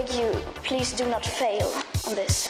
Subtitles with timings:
[0.00, 0.32] beg you,
[0.62, 1.66] please do not fail
[2.08, 2.48] on this.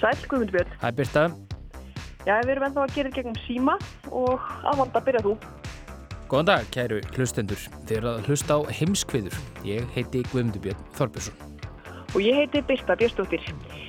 [0.00, 0.68] Sæl, Guðmund Björn.
[0.82, 1.28] Hæ Birta.
[2.26, 3.78] Já, við erum ennþá að gera gegnum síma
[4.12, 5.36] og aðvanda byrja þú.
[6.28, 7.68] Góðan dag, kæru hlustendur.
[7.88, 9.40] Þið eru að hlusta á heimskviður.
[9.64, 11.48] Ég heiti Guðmundur Björn Þorbjörnsson.
[12.14, 13.44] Og ég heiti Birta Björnsdóttir.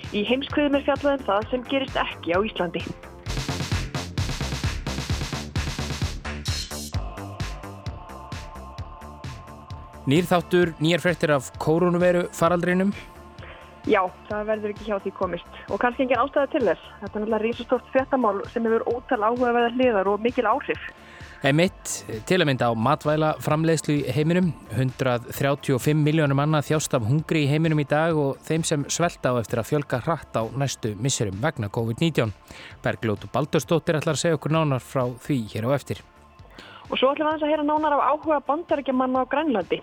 [0.09, 2.81] Í heimskviðum er fjallaðum það sem gerist ekki á Íslandi.
[10.09, 12.95] Nýr þáttur, nýjar frettir af koronaviru faraldrinum.
[13.85, 15.59] Já, það verður ekki hjá því komist.
[15.69, 16.89] Og kannski engin ástæða til þess.
[17.03, 20.89] Þetta er náttúrulega rísastótt fjettamál sem hefur ótal áhugaveða hliðar og mikil áhrif.
[21.39, 24.49] Emitt, til að mynda á matvæla framleiðslu í heiminum.
[24.75, 29.39] 135 miljónum manna þjást af hungri í heiminum í dag og þeim sem svelta á
[29.39, 32.35] eftir að fjölga hratt á næstu missurum vegna COVID-19.
[32.83, 36.03] Berglótu Baldurstóttir ætlar að segja okkur nánar frá því hér á eftir.
[36.91, 39.79] Og svo ætlum við að heyra nánar af áhuga bandarækjamanna á Grænlandi.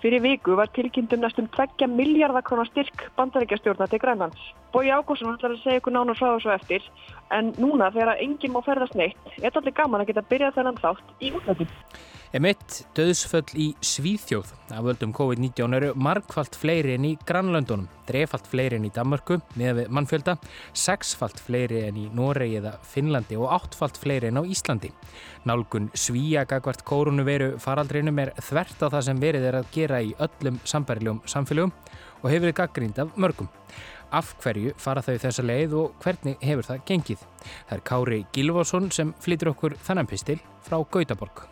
[0.00, 4.54] Fyrir viku var tilkynntum næstum 2 miljardar krónar styrk bandarækjastjórna til Grænlands.
[4.74, 6.86] Bói Ágússon ætlar að segja ykkur nánar frá þessu eftir,
[7.30, 11.12] en núna þegar enginn má ferðast neitt, er allir gaman að geta byrjað þennan þátt
[11.22, 11.70] í útlættum.
[12.34, 18.80] Emitt, döðsföll í Svíþjóð af völdum COVID-19 eru margfalt fleiri en í Grænlöndunum, drefalt fleiri
[18.80, 20.34] en í Danmarku með mannfjölda,
[20.74, 24.90] sexfalt fleiri en í Noregi eða Finnlandi og áttfalt fleiri en á Íslandi.
[25.46, 30.58] Nálgun svíjagagvart koronaviru faraldrinum er þvert á það sem verið er að gera í öllum
[30.66, 31.70] sambærilegum samfélögum
[32.24, 33.52] og hefur þið gaggrínd af mörgum.
[34.14, 37.24] Af hverju fara þau þessa leið og hvernig hefur það gengið?
[37.70, 41.48] Það er Kári Gilvarsson sem flytur okkur þannan pistil frá Gautaborg.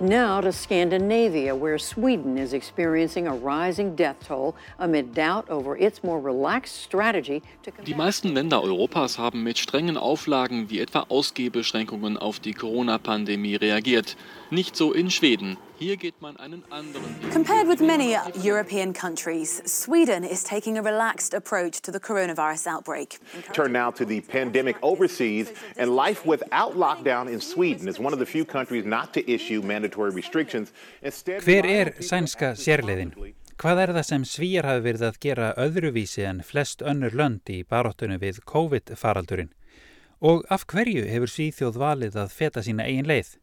[0.00, 6.04] Now to Scandinavia, where Sweden is experiencing a rising death toll amid doubt over its
[6.04, 12.16] more relaxed strategy to Die meisten Länder Europas haben mit strengen Auflagen wie etwa Ausgehbeschränkungen
[12.16, 14.16] auf die Corona-Pandemie reagiert.
[14.50, 15.58] Nicht so in Schweden.
[15.78, 17.30] Hier geht man einen anderen Weg.
[17.32, 23.18] Compared with many European countries, Sweden is taking a relaxed approach to the coronavirus outbreak.
[23.52, 28.18] Turn now to the pandemic overseas, and life without lockdown in Sweden is one of
[28.18, 30.72] the few countries not to issue mandatory restrictions.
[31.02, 33.12] Instead, Hver er sænska sérleiðin?
[33.58, 37.64] Hvað er það sem svíjar hafi verið að gera öðruvísi en flest önnur lönd í
[37.68, 39.52] baróttunum við COVID-faraldurinn?
[40.24, 43.36] Og af hverju hefur Svíþjóð valið að feta sína eigin leið?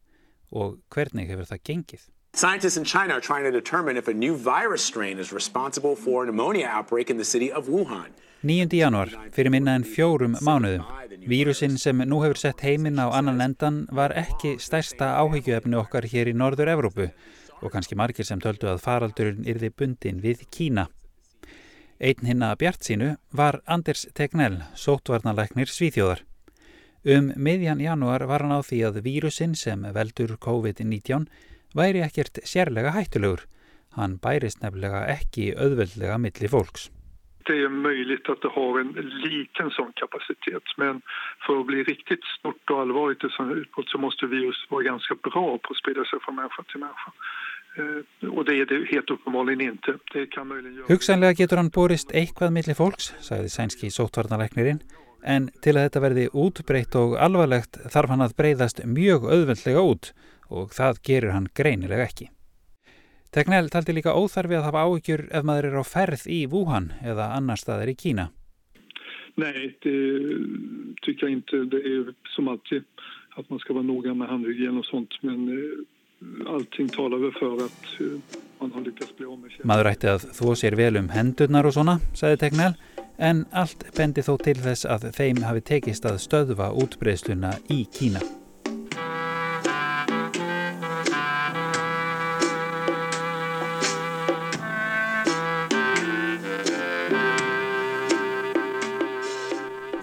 [0.55, 2.03] Og hvernig hefur það gengið?
[2.35, 6.23] Scientists in China are trying to determine if a new virus strain is responsible for
[6.23, 8.11] a pneumonia outbreak in the city of Wuhan.
[8.43, 8.69] 9.
[8.77, 10.83] januar, fyrir minna en fjórum mánuðum.
[11.25, 16.29] Vírusinn sem nú hefur sett heiminn á annan endan var ekki stærsta áhyggjuefni okkar hér
[16.29, 17.07] í Norður Evrópu
[17.61, 20.89] og kannski margir sem töldu að faraldurinn yrði bundin við Kína.
[21.97, 26.25] Einn hinna bjart sínu var Anders Tegnell, sótvarnalæknir Svíþjóðar.
[27.05, 31.27] Um miðjan januar var hann á því að vírusinn sem veldur COVID-19
[31.77, 33.43] væri ekkert sérlega hættulegur.
[33.93, 36.89] Hann bærist nefnilega ekki auðveldlega milli fólks.
[37.45, 38.91] Det är möjligt att det har en
[39.27, 41.01] liten sån kapacitet men
[41.45, 45.15] för att bli riktigt stort och allvarligt ett sådant utbrott så måste virus vara ganska
[45.15, 47.11] bra på att sprida sig från människa till människa.
[48.37, 49.97] Och det är det helt uppenbarligen inte.
[50.87, 54.79] Hugsanlega getur hann borist eitthvað milli fólks, sagði sænski sóttvarnalæknirinn,
[55.25, 60.13] en til að þetta verði útbreytt og alvarlegt þarf hann að breyðast mjög auðveldlega út
[60.49, 62.29] og það gerur hann greinilega ekki.
[63.35, 67.33] Tegnell taldi líka óþarfi að hafa áhyggjur ef maður er á ferð í Wuhan eða
[67.35, 68.29] annar staðar i Kína.
[69.35, 69.97] Nej, det
[71.01, 71.57] tycker jag inte.
[71.65, 72.83] Det är som alltid
[73.35, 77.65] att man ska vara noga med handhygien och sånt men eh, allting talar väl för
[77.65, 81.09] att eh, man har lyckats bli av med Maður ætti að þvó sér vel um
[81.11, 82.77] hendurnar og svona, sagði Tegnell,
[83.17, 88.23] en allt bendi þó til þess að þeim hafi tekist að stöðva útbreyðsluna í Kína.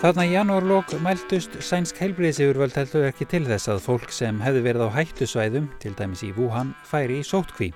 [0.03, 4.91] Þarna í janúarlokk mæltust sænsk heilbriðsifurvöld heldur ekki til þess að fólk sem hefði verið
[4.91, 7.69] á hættusvæðum, til dæmis í Wuhan, færi í sótkví.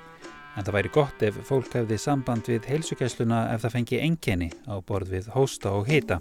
[0.57, 4.81] En það væri gott ef fólk hefði samband við heilsugæsluna ef það fengi enginni á
[4.81, 6.21] borð við hósta og hita.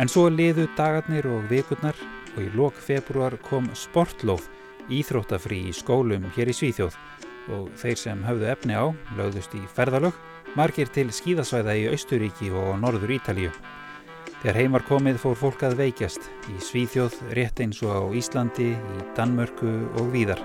[0.00, 1.96] En svo liðu dagarnir og vikurnar
[2.32, 4.48] og í lok februar kom sportlóf,
[4.88, 6.96] íþróttafrí í skólum hér í Svíþjóð
[7.52, 8.88] og þeir sem höfðu efni á
[9.18, 10.16] lögðust í ferðalög
[10.56, 13.52] margir til skíðasvæða í Austuríki og Norður Ítalíu.
[14.42, 18.72] Þegar heim var komið fór fólk að veikjast í Svíþjóð, rétt eins og á Íslandi,
[18.74, 19.70] í Danmörku
[20.02, 20.42] og víðar.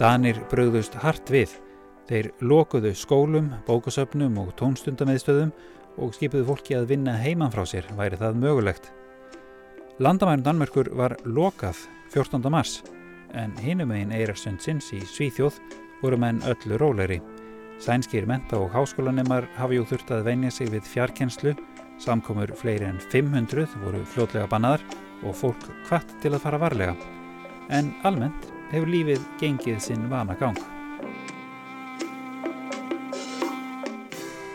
[0.00, 1.52] Danir bröðust hart við.
[2.08, 5.52] Þeir lokuðu skólum, bókasöfnum og tónstundamæðstöðum
[6.00, 8.88] og skipuðu fólki að vinna heiman frá sér, væri það mögulegt.
[10.00, 11.84] Landamærum Danmörkur var lokað
[12.16, 12.40] 14.
[12.48, 12.80] mars
[13.34, 15.58] en hinum einn Eirasundsins í Svíþjóð
[16.02, 17.20] voru menn öllu róleri.
[17.82, 21.54] Sænskir menta og háskólanemar hafi jú þurft að venja sig við fjarkenslu,
[22.00, 24.84] samkomur fleiri en 500 voru fljótlega bannaðar
[25.24, 26.96] og fólk kvart til að fara varlega.
[27.68, 30.58] En almennt hefur lífið gengið sinn vana gang.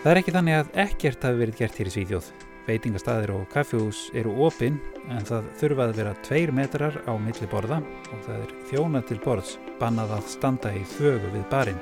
[0.02, 2.32] Það er ekki þannig að ekkert hafi verið gert hér í Svíþjóð.
[2.72, 4.78] Veitingastæðir og kaffihús eru opinn
[5.12, 9.18] en það þurfa að vera tveir metrar á milli borða og það er þjóna til
[9.24, 11.82] borðs bannað að standa í þögu við barinn.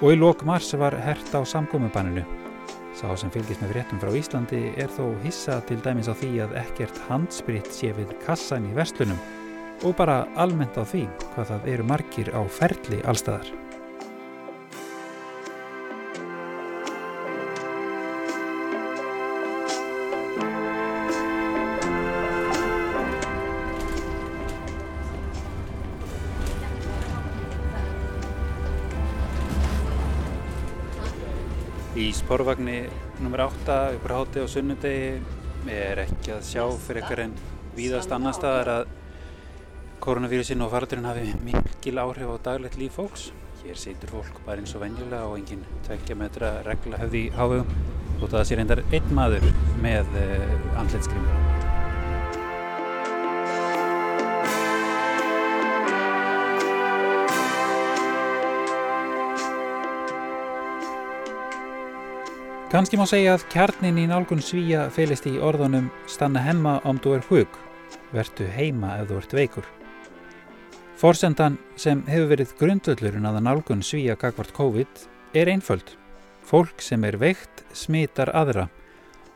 [0.00, 2.24] Og í lok mars var hert á samgómubanninu.
[2.96, 6.58] Sá sem fylgist með fréttum frá Íslandi er þó hissa til dæmis á því að
[6.64, 9.20] ekkert handspritt sé við kassan í verslunum
[9.82, 13.61] og bara almennt á því hvað það eru margir á ferli allstaðar.
[32.22, 32.84] Sporvagni
[33.20, 33.40] nr.
[33.44, 35.06] 8 ykkur háti á sunnudegi
[35.72, 37.34] er ekki að sjá fyrir ykkur en
[37.76, 38.92] víðast annar staðar að
[40.02, 43.30] koronavírusin og faraldurinn hafi mikil áhrif á daglegt líf fólks.
[43.62, 47.70] Hér situr fólk bara eins og venjulega og enginn tveggja metra regla hefði í hávegum
[48.22, 49.46] og það sé reyndar einn maður
[49.82, 51.41] með uh,
[62.72, 67.10] Kanski má segja að kjarnin í nálgun svíja felist í orðunum stanna hemma om du
[67.12, 67.58] er hug,
[68.16, 69.66] vertu heima ef þú ert veikur.
[70.96, 75.02] Forsendan sem hefur verið grundvöldurinn að nálgun svíja gagvart COVID
[75.36, 75.84] er einföld.
[76.48, 78.70] Fólk sem er veikt smitar aðra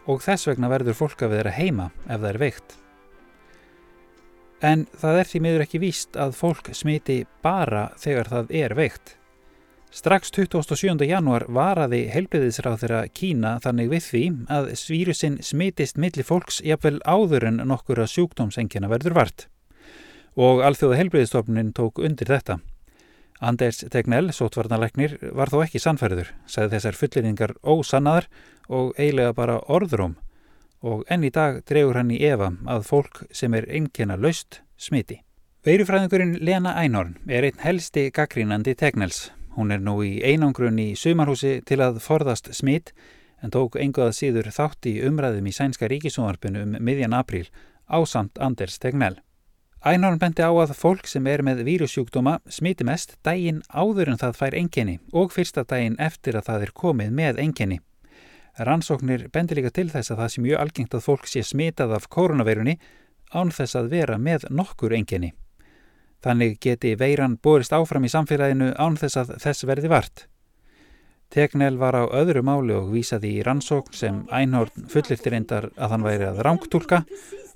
[0.08, 2.78] og þess vegna verður fólk að vera heima ef það er veikt.
[4.64, 9.18] En það er því miður ekki víst að fólk smiti bara þegar það er veikt.
[9.96, 11.06] Strax 27.
[11.08, 17.46] januar varaði helbriðisráð þeirra Kína þannig við því að svírusinn smitist milli fólks jafnvel áður
[17.48, 19.46] en nokkur að sjúkdómsengina verður vart.
[20.36, 22.58] Og alþjóða helbriðistofnin tók undir þetta.
[23.40, 28.28] Anders Tegnell, sótvarnalegnir, var þó ekki sannferður, sagði þessar fulliringar ósannaðar
[28.68, 30.18] og eiginlega bara orðróm
[30.84, 35.22] og enn í dag drefur hann í Eva að fólk sem er einkena laust smiti.
[35.64, 41.62] Veirufræðingurinn Lena Einhorn er einn helsti gaggrínandi Tegnells Hún er nú í einangrun í sumarhúsi
[41.64, 42.92] til að forðast smitt
[43.40, 47.46] en tók enguða síður þátt í umræðum í sænska ríkisúnvarpinu um miðjan apríl
[47.88, 49.16] á samt Anders Tegnell.
[49.86, 54.38] Ænhorn benti á að fólk sem er með vírussjúkdóma smiti mest dægin áður en það
[54.40, 57.80] fær enginni og fyrsta dægin eftir að það er komið með enginni.
[58.58, 62.08] Rannsóknir bendi líka til þess að það sé mjög algengt að fólk sé smitað af
[62.12, 62.78] koronaveirunni
[63.32, 65.32] án þess að vera með nokkur enginni.
[66.26, 70.24] Þannig geti veiran borist áfram í samfélaginu án þess að þess verði vart.
[71.30, 76.06] Tegnell var á öðru máli og vísaði í rannsókn sem Einhorn fullirti reyndar að hann
[76.06, 77.02] væri að rángtúlka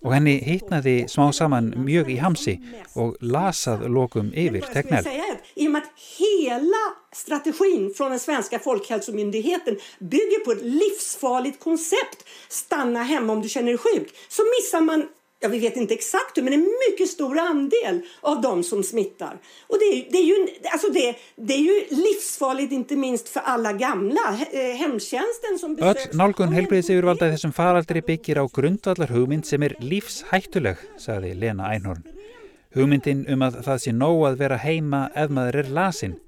[0.01, 2.57] och henni hittnaði smá saman mjög í hamsi
[2.95, 5.07] och lasað lokum yfir Tegnell.
[5.55, 12.25] I och med att hela strategin från den svenska folkhälsomyndigheten bygger på ett livsfarligt koncept,
[12.49, 15.09] stanna hemma om du känner dig sjuk, så missar man
[15.41, 19.39] ja, vi vet inte exakt hur, men en mycket stor andel av de som smittar.
[19.67, 23.41] Och det är, det är, ju, alltså det, det är ju livsfarligt inte minst för
[23.41, 24.39] alla gamla.
[24.53, 26.07] Eh, hemtjänsten som besöks...
[26.07, 32.05] Öll nálgun helbriðsifurvalda þessum faraldri byggir á grundvallar hugmynd sem er lífshættuleg, sagði Lena Einhorn.
[32.75, 36.19] Hugmyndin um að það sé nóg að vera heima ef maður er lasin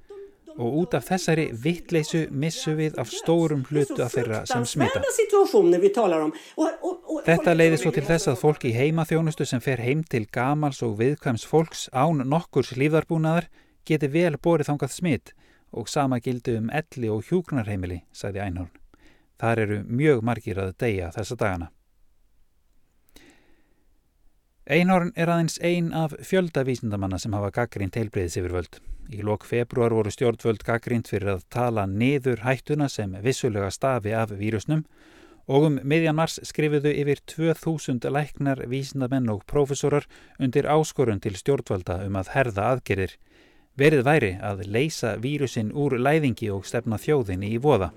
[0.58, 5.02] og út af þessari vittleysu missu við af stórum hlutu af þeirra sem smita.
[7.26, 10.98] Þetta leiði svo til þess að fólk í heimaþjónustu sem fer heim til gamals og
[11.00, 13.48] viðkvæms fólks án nokkurs lífðarbúnaðar
[13.88, 15.34] geti vel borið þangað smitt
[15.72, 18.72] og sama gildi um elli og hjúgrunarheimili, sagði Einhorn.
[19.40, 21.72] Þar eru mjög margir að deyja þessa dagana.
[24.70, 28.76] Einhorn er aðeins ein af fjöldavísindamanna sem hafa gaggrínt heilbreyðis yfir völd.
[29.10, 34.30] Í lok februar voru stjórnvöld gaggrínt fyrir að tala niður hættuna sem vissulega stafi af
[34.38, 34.84] vírusnum
[35.50, 40.06] og um miðjan mars skrifuðu yfir 2000 læknar, vísindamenn og profesorar
[40.38, 43.18] undir áskorun til stjórnvölda um að herða aðgerir.
[43.74, 47.90] Verið væri að leysa vírusin úr læðingi og stefna þjóðinni í voða.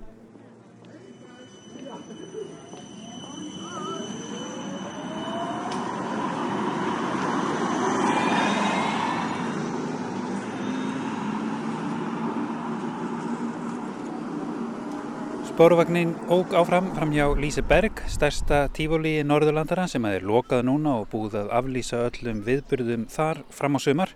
[15.55, 21.05] Spóruvagnin óg áfram fram hjá Líseberg, stærsta tífóli í Norðurlandara sem er lokað núna og
[21.13, 24.11] búið að aflýsa öllum viðbyrðum þar fram á sumar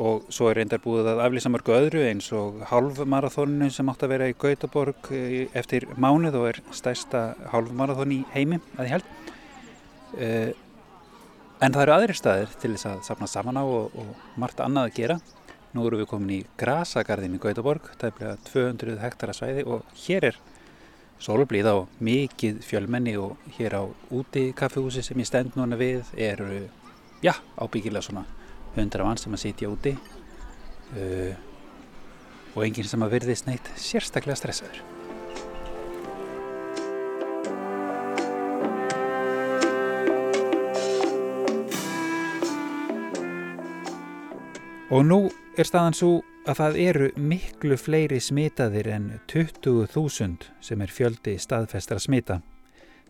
[0.00, 4.14] og svo er reyndar búið að aflýsa mörgu öðru eins og halvmarathóninu sem átt að
[4.14, 9.14] vera í Gautaborg eh, eftir mánuð og er stærsta halvmarathón í heimi að ég held.
[10.16, 10.50] Uh,
[11.60, 14.88] en það eru aðri staðir til þess að sapna saman á og, og margt annað
[14.88, 15.22] að gera.
[15.76, 19.98] Nú eru við komin í Grasagarðin í Gautaborg, það er bleið 200 hektara svæði og
[20.08, 20.46] hér er
[21.22, 23.82] sólblíð á mikið fjölmenni og hér á
[24.14, 26.42] úti kaffehúsi sem ég stend núna við er,
[27.22, 28.24] já, ábyggilega svona
[28.76, 29.96] hundra mann sem að sitja úti
[30.94, 31.34] uh,
[32.54, 34.80] og enginn sem að verðist neitt sérstaklega stressaður.
[44.88, 45.18] Og nú
[45.58, 52.00] er staðan svo að það eru miklu fleiri smitaðir en 20.000 sem er fjöldi staðfestra
[52.00, 52.40] smita.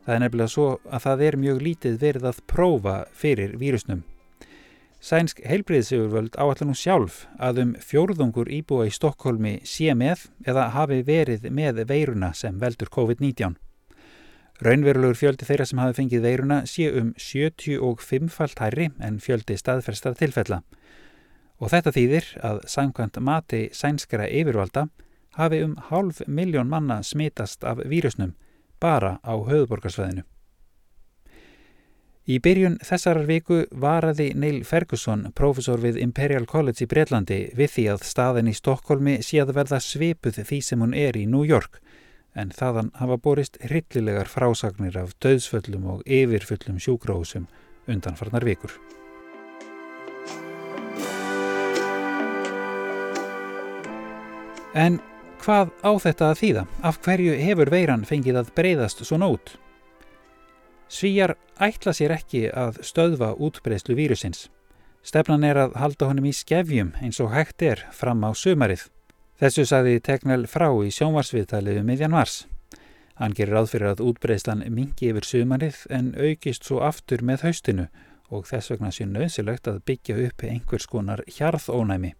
[0.02, 4.02] Það er nefnilega svo að það er mjög lítið verið að prófa fyrir vírusnum.
[4.98, 11.04] Sænsk heilbriðsjöfurvöld áallar nú sjálf að um fjórðungur íbúa í Stokkólmi sé með eða hafi
[11.06, 13.54] verið með veiruna sem veldur COVID-19.
[14.66, 20.18] Raunverulegur fjöldi þeirra sem hafi fengið veiruna sé um 75 falt hærri en fjöldi staðferstar
[20.18, 20.64] tilfella
[21.58, 24.88] og þetta þýðir að samkvæmt mati sænskara yfirvalda
[25.38, 28.34] hafi um hálf miljón manna smitast af vírusnum
[28.80, 30.24] bara á höfuborgarsvæðinu.
[32.28, 37.84] Í byrjun þessarar viku varaði Neil Ferguson, profesor við Imperial College í Breitlandi, við því
[37.94, 41.80] að staðin í Stokkólmi sé að verða svipuð því sem hún er í New York,
[42.36, 47.48] en þaðan hafa borist hryllilegar frásagnir af döðsföllum og yfirfullum sjúgrósum
[47.88, 48.76] undanfarnar vikur.
[54.74, 54.98] En
[55.40, 56.66] hvað á þetta að þýða?
[56.84, 59.54] Af hverju hefur veiran fengið að breyðast svo nót?
[60.88, 64.48] Svíjar ætla sér ekki að stöðva útbreyðslu vírusins.
[65.04, 68.88] Stefnan er að halda honum í skefjum eins og hægt er fram á sumarið.
[69.38, 72.46] Þessu saði Tegnell frá í sjónvarsviðtalið um miðjan mars.
[73.18, 77.88] Hann gerir áðfyrir að útbreyðslan mingi yfir sumarið en aukist svo aftur með haustinu
[78.28, 82.14] og þess vegna sé nöðsilegt að byggja upp einhvers konar hjarðónæmi.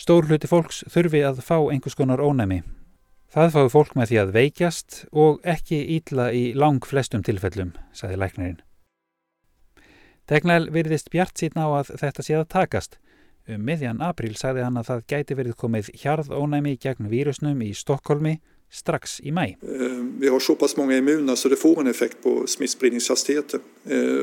[0.00, 2.62] Stór hluti fólks þurfi að fá einhvers konar ónæmi.
[3.30, 8.16] Það fái fólk með því að veikjast og ekki ítla í lang flestum tilfellum, saði
[8.16, 8.62] læknirinn.
[10.30, 12.96] Tegnæl virðist bjart síðan á að þetta sé að takast.
[13.44, 18.38] Um miðjan april sagði hann að það gæti verið komið hjarðónæmi gegn vírusnum í Stokkólmi
[18.70, 19.56] strax i maj.
[20.20, 23.60] Vi har så pass många immuna så det får en effekt på smittspridningshastigheten.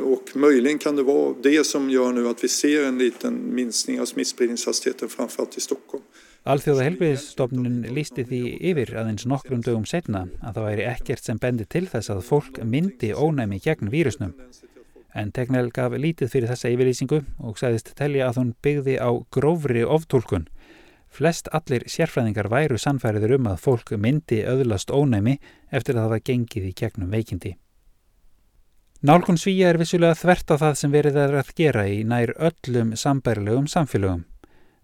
[0.03, 4.01] Och möjligen kan det vara det som gör nu att vi ser en liten minskning
[4.01, 6.03] av smittspridningshastigheten framförallt i Stockholm.
[6.47, 8.37] Alþjóða helbriðstofnun lísti því
[8.69, 12.61] yfir aðeins nokkrum dögum setna að það væri ekkert sem bendi til þess að fólk
[12.63, 14.31] myndi ónæmi gegn vírusnum.
[15.11, 19.83] En Tegnell gaf lítið fyrir þessa yfirlýsingu og sagðist telja að hún byggði á grófri
[19.83, 20.47] oftúlkun
[21.17, 25.39] Flest allir sérfræðingar væru sannfæriður um að fólk myndi öðlast ónæmi
[25.73, 27.53] eftir að það var gengið í gegnum veikindi.
[29.01, 32.93] Nálgun svíja er vissulega þvert á það sem verið er að gera í nær öllum
[32.97, 34.23] sambærilegum samfélögum,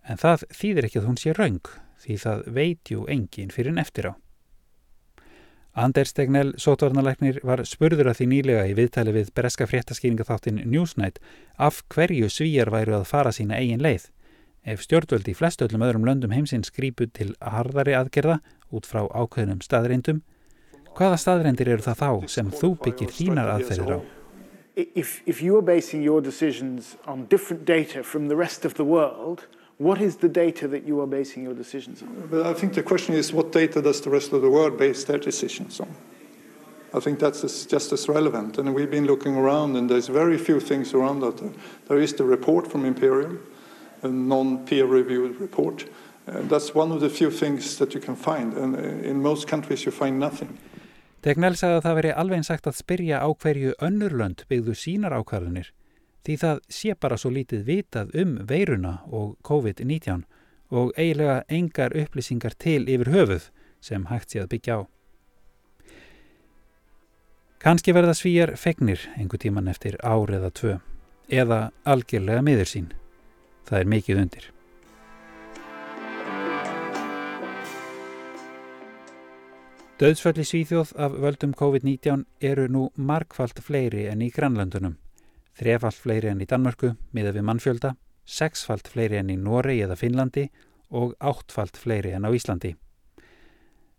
[0.09, 1.69] en það þýðir ekki að hún sé raung,
[2.01, 4.13] því það veitjú engin fyrir en eftir á.
[5.85, 11.21] Anders Tegnell, sótvarnalæknir, var spurður að því nýlega í viðtali við breska fréttaskýringaþáttin Newsnight
[11.57, 14.09] af hverju svíjar væru að fara sína eigin leið.
[14.63, 18.39] Ef stjórnvöld í flestu öllum öðrum löndum heimsins grípu til harðari aðgerða
[18.71, 20.21] út frá ákveðnum staðreindum,
[20.95, 23.99] hvaða staðreindir eru það þá sem þú byggir þínar aðferðir á?
[24.75, 28.85] If, if you are basing your decisions on different data from the rest of the
[28.87, 29.45] world,
[29.77, 32.27] What is the data that you are basing your decisions on?
[32.29, 35.03] But I think the question is what data does the rest of the world base
[35.03, 35.89] their decisions on?
[36.93, 38.59] I think that's just as relevant.
[38.59, 41.41] And we've been looking around, and there's very few things around that.
[41.87, 43.39] There is the report from Imperial,
[44.03, 45.85] a non-peer reviewed report.
[46.27, 49.47] Uh, that's one of the few things that you can find, and uh, in most
[49.47, 50.57] countries you find nothing.
[51.23, 55.69] Tegnell sagði að það veri alveg einsagt að spyrja á hverju önnurlönd byggðu sínar ákvarðunir
[56.23, 60.23] því það sé bara svo lítið vitað um veiruna og COVID-19
[60.73, 63.49] og eiginlega engar upplýsingar til yfir höfuð
[63.83, 64.81] sem hægt sé að byggja á.
[67.63, 70.79] Kanski verða svíjar fegnir einhver tíman eftir ár eða tvö
[71.31, 72.91] eða algjörlega miður sín.
[73.67, 74.49] Það er mikið undir.
[80.03, 84.97] Döðsföll í Svíþjóð af völdum COVID-19 eru nú markfalt fleiri enn í grannlöndunum.
[85.55, 87.93] Þrefalt fleiri enn í Danmörku, miða við mannfjölda,
[88.25, 90.47] sexfalt fleiri enn í Noregi eða Finnlandi
[90.91, 92.73] og áttfalt fleiri enn á Íslandi.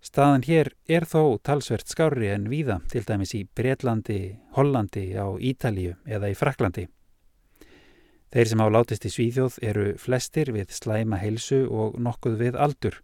[0.04, 5.94] Staðan hér er þó talsvert skári en víða, til dæmis í Breitlandi, Hollandi, á Ítalíu
[6.04, 6.85] eða í Fraklandi.
[8.35, 12.97] Þeir sem á látist í Svíþjóð eru flestir við slæma heilsu og nokkuð við aldur.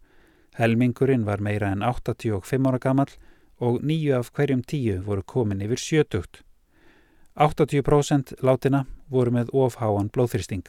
[0.59, 3.07] Helmingurinn var meira en 85 ára gammal
[3.63, 6.41] og nýju af hverjum tíu voru komin yfir sjötugt.
[7.39, 10.65] 80% látina voru með ofháan blóðþristing.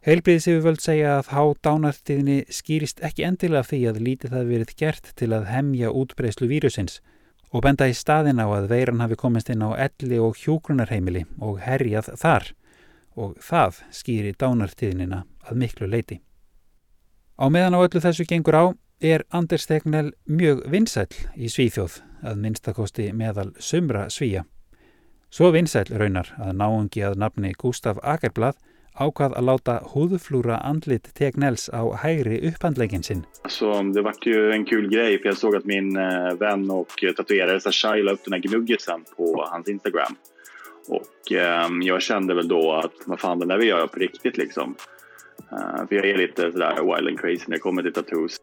[0.00, 5.12] Heilbriðis yfirvöld segja að há dánartíðinni skýrist ekki endilega því að lítið það verið gert
[5.20, 7.02] til að hemja útbreyslu vírusins
[7.52, 11.60] og benda í staðin á að veiran hafi komist inn á elli og hjógrunarheimili og
[11.60, 12.48] herjað þar
[13.16, 16.20] og það skýri dánartíðinina að miklu leiti.
[17.40, 18.64] Á meðan á öllu þessu gengur á
[19.00, 24.44] er Anders Tegnell mjög vinsæl í Svíþjóð að minnstakosti meðal sumra svíja.
[25.30, 28.58] Svo vinsæl raunar að náungi að nafni Gustaf Akerblad
[29.00, 33.24] ákvað að láta húðflúra andlit Tegnells á hægri upphandlegin sin.
[33.48, 36.92] Så det var ju en kul grej för jag såg att min eh, vän och
[37.16, 40.16] tatuerare Sashai la upp den här gnuggisen på hans Instagram.
[40.88, 43.98] Och eh, jag kände väl då att vad fan den där vill jag göra på
[43.98, 44.76] riktigt liksom.
[45.52, 48.36] Uh, för jag är lite sådär wild and crazy när det kommer till tattoos.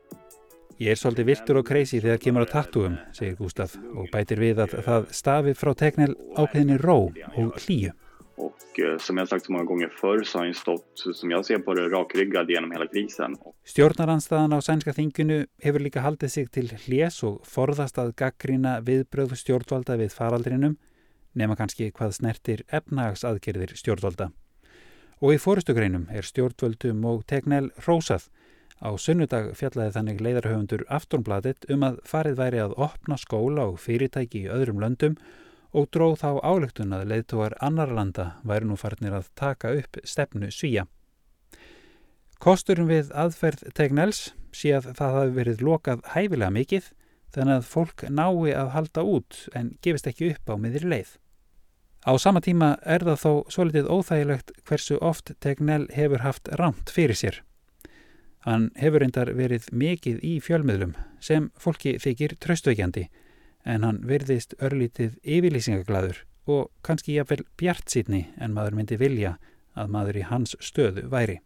[0.78, 4.60] Ég er svolítið viltur og crazy þegar kemur á tattúum, segir Gustaf og bætir við
[4.62, 7.96] að það stafi frá Tegnell ákveðinni ró og hlýju.
[8.38, 11.46] Och eh, som jag sagt så många gånger förr så har han stått, som jag
[11.46, 13.36] ser på det, rakryggad genom hela krisen.
[13.66, 19.34] Stjórnaranstaðan á sænska þinginu hefur líka haldið sig til hljés og forðast að gaggrina viðbröð
[19.34, 20.78] stjórnvalda við faraldrinum
[21.38, 24.32] nema kannski hvað snertir efnagsaðgerðir stjórnvalda.
[25.22, 28.28] Og í fórustugreinum er stjórnvöldum og Tegnell rósað.
[28.78, 34.44] Á sunnudag fjallaði þannig leiðarhöfundur Aftonbladet um að farið væri að opna skóla og fyrirtæki
[34.44, 35.18] í öðrum löndum
[35.74, 40.52] og dróð þá álöktun að leiðtógar annar landa væri nú farnir að taka upp stefnu
[40.54, 40.86] svíja.
[42.38, 46.92] Kosturum við aðferð Tegnells sé að það hafi verið lokað hæfilega mikið
[47.34, 51.18] þannig að fólk nái að halda út en gefist ekki upp á miðri leið.
[52.08, 57.20] Á sama tíma er það þó svolítið óþægilegt hversu oft Tegnell hefur haft ramt fyrir
[57.20, 57.42] sér.
[58.48, 63.10] Hann hefur reyndar verið mikið í fjölmiðlum sem fólki þykir tröstveikjandi
[63.68, 69.34] en hann verðist örlítið yfirlýsingaglaður og kannski jafnvel bjart sítni en maður myndi vilja
[69.76, 71.42] að maður í hans stöðu væri.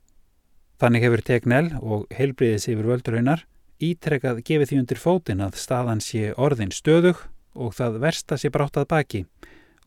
[0.77, 3.47] Þannig hefur Tegnell og heilbriðis yfir völduraunar
[3.81, 7.25] ítrekkað gefið því undir fótin að staðan sé orðin stöðug
[7.57, 9.23] og það versta sé bráttað baki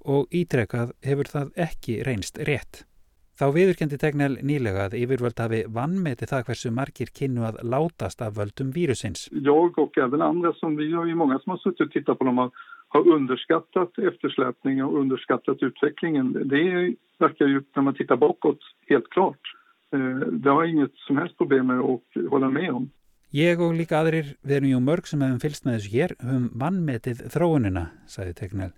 [0.05, 2.85] og ítrekkað hefur það ekki reynst rétt.
[3.35, 8.37] Þá viðurkendi Tegnell nýlega að yfirvöld hafi vannmeti það hversu margir kynnu að látast af
[8.37, 9.29] völdum vírusins.
[9.33, 12.25] Jag och även andra som vi har ju många som har suttit och tittat på
[12.25, 12.51] dem har,
[12.89, 16.33] har underskattat eftersläpningen och underskattat utvecklingen.
[16.33, 19.41] Det verkar ju när man tittar bakåt helt klart.
[20.31, 22.91] Det har inget som helst problem med att hålla med om.
[23.35, 26.45] Ég og líka aðrir, við erum jú mörg sem hefum fylst með þessu hér, höfum
[26.55, 28.75] vannmetið þróunina, sagði Tegnell.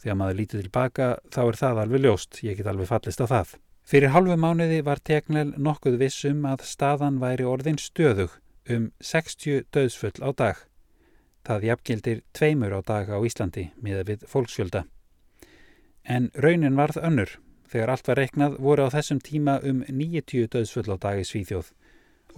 [0.00, 3.56] Þegar maður lítið tilbaka þá er það alveg ljóst, ég get alveg fallist á það.
[3.90, 8.36] Fyrir halvu mánuði var Tegnell nokkuð vissum að staðan væri orðin stöðug
[8.70, 10.62] um 60 döðsfull á dag.
[11.44, 14.84] Það jafngildir tveimur á dag á Íslandi miða við fólksfjölda.
[16.04, 17.36] En raunin varð önnur.
[17.70, 21.74] Þegar allt var reiknað voru á þessum tíma um 90 döðsfull á dag í Svíþjóð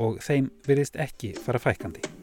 [0.02, 2.21] og þeim virðist ekki fara fækandi.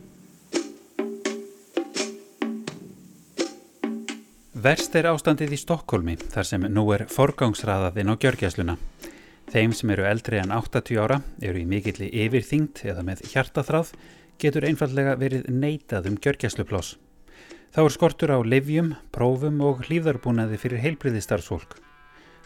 [4.60, 8.74] Verst er ástandið í Stokkólmi þar sem nú er forgangsraðaðinn á gjörgjæsluna.
[9.54, 13.94] Þeim sem eru eldri en 80 ára eru í mikilli yfirþyngd eða með hjartaþráð
[14.42, 16.98] getur einfallega verið neitað um gjörgjæsluplás.
[17.72, 21.78] Þá er skortur á livjum, prófum og hlýðarbúnaði fyrir heilbriði starfsfólk.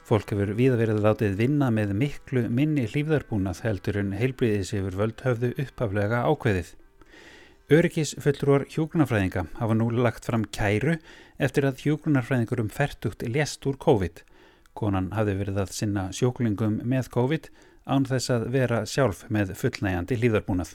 [0.06, 5.26] Fólk hefur viða verið látið vinna með miklu minni hlýfðarbúnað heldur en heilbriðis yfir völd
[5.26, 6.76] höfðu upphaflega ákveðið.
[7.72, 10.98] Öryggis fullrúar hjókunarfræðinga hafa nú lagt fram kæru
[11.40, 14.18] eftir að hjókunarfræðingur um færtugt lést úr COVID.
[14.76, 17.48] Konan hafi verið að sinna sjóklingum með COVID
[17.88, 20.74] án þess að vera sjálf með fullnægandi hlýðarbúnað.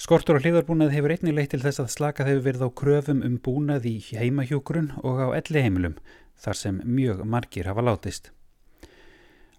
[0.00, 3.34] Skortur á hlýðarbúnað hefur einnig leitt til þess að slakað hefur verið á kröfum um
[3.36, 5.98] búnað í heimahjókurun og á elli heimilum
[6.40, 8.30] þar sem mjög margir hafa látist.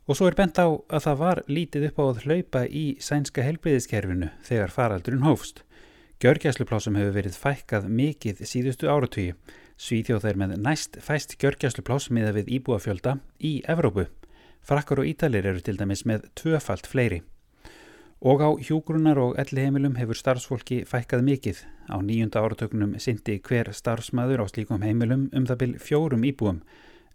[0.10, 3.46] Og svo er bent á að það var lítið upp á að hlaupa í sænska
[3.46, 5.62] helbriðiskerfinu þegar faraldurinn hófst.
[6.24, 9.34] Gjörgjæsluplásum hefur verið fækkað mikið síðustu áratöyu.
[9.76, 14.06] Svíþjóð er með næst fæst gjörgjæsluplás miða við íbúafjölda í Evrópu.
[14.64, 17.18] Frakkar og Ítalir eru til dæmis með tvöfalt fleiri.
[18.24, 21.60] Og á hjúgrunar og elliheimilum hefur starfsfólki fækkað mikið.
[21.92, 26.62] Á nýjunda áratögnum syndi hver starfsmæður á slíkum heimilum um það byl fjórum íbúum.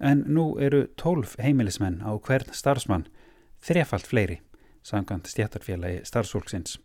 [0.05, 3.09] En nú eru tólf heimilismenn á hvern starfsmann,
[3.57, 4.42] þrefalt fleiri,
[4.85, 6.77] samkvæmt stjættarfélagi starfsfólksins.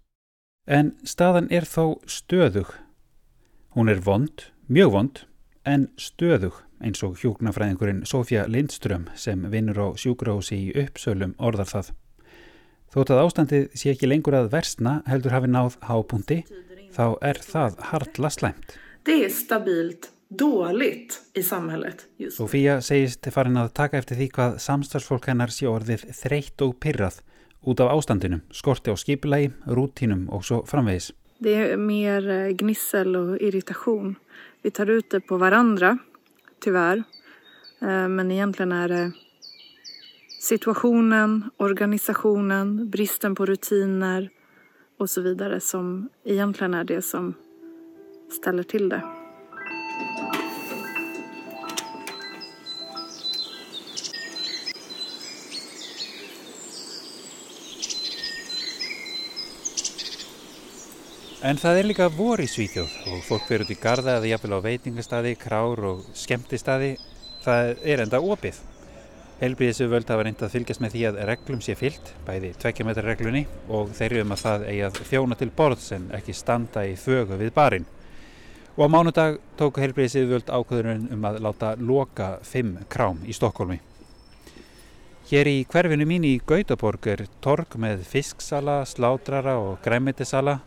[0.64, 2.70] En staðan er þó stöðug.
[3.76, 5.18] Hún er vond, mjög vond,
[5.68, 11.92] en stöðug eins og hjúknafræðingurinn Sofja Lindström sem vinnur á sjúkrahúsi í uppsölum orðar það.
[12.96, 16.40] Þótt að ástandið sé ekki lengur að versna heldur hafi náð hápunkti,
[16.96, 18.78] þá er það hardla slæmt.
[19.04, 22.08] Det er stabilt dåligt í samhället.
[22.32, 27.20] Sofía segist farin að taka eftir því hvað samstarfsfólk hennar sé orðið þreytt og pyrrað
[27.64, 31.12] út af ástandinu, skorti á skipilagi, rútínum og svo framvegis.
[31.40, 34.16] Det är mer eh, gnissel och irritation.
[34.62, 35.98] Vi tar ut det på varandra,
[36.60, 37.04] tyvärr.
[37.82, 39.12] Eh, men egentligen är det
[40.40, 44.30] situationen, organisationen, bristen på rutiner
[44.98, 47.34] och så vidare som egentligen är det som
[48.30, 49.23] ställer till det.
[61.44, 64.56] En það er líka vor í Svíþjóð og fólk fyrir út í garda eða jafnvel
[64.56, 66.94] á veitingastadi, krár og skemmtistadi.
[67.44, 68.62] Það er enda opið.
[69.42, 73.44] Helbriðisu völd hafa reynd að fylgjast með því að reglum sé fyllt, bæði tvekkjametrarreglunni
[73.76, 77.44] og þeirri um að það eigi að þjóna til borðs en ekki standa í þögu
[77.44, 77.92] við barinn.
[78.78, 83.82] Og á mánudag tóku helbriðisu völd ákvöðurinn um að láta loka fimm krám í Stokkólmi.
[85.28, 90.62] Hér í hverfinu mín í Gautaborg er torg með fisksala, slátrara og græmitisala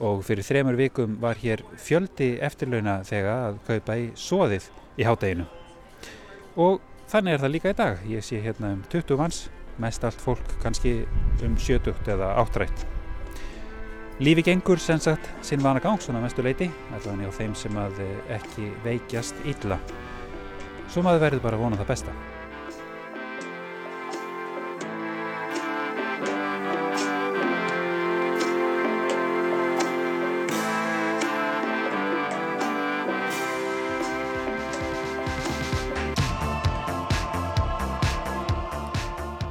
[0.00, 5.46] og fyrir þremur vikum var hér fjöldi eftirlauna þegar að kaupa í soðið í hátteginu.
[6.56, 8.00] Og þannig er það líka í dag.
[8.08, 9.42] Ég sé hérna um 20 manns,
[9.80, 11.02] mest allt fólk kannski
[11.44, 12.86] um 70 eða áttrætt.
[14.20, 18.02] Lífi gengur sem sagt sinn vana gang svona mestu leiti, allavega á þeim sem að
[18.36, 19.80] ekki veikjast illa.
[20.90, 22.20] Svo maður verður bara að vona það besta.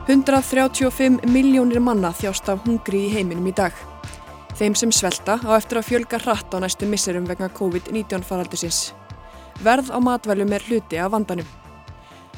[0.09, 3.75] 135 miljónir manna þjást af hungri í heiminum í dag.
[4.57, 8.79] Þeim sem svelta á eftir að fjölga hratt á næstu misserum vegna COVID-19 faraldusins.
[9.61, 11.45] Verð á matvælum er hluti af vandanum.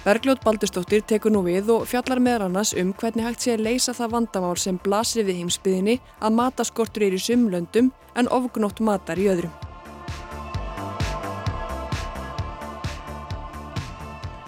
[0.04, 3.96] Bergljót Baldustóttir tekur nú við og fjallar meðar annars um hvernig hægt sé að leysa
[3.96, 9.32] það vandamál sem blasir við heimsbyðinni að mataskortur er í sumlöndum en ofgnótt matar í
[9.32, 9.71] öðrum.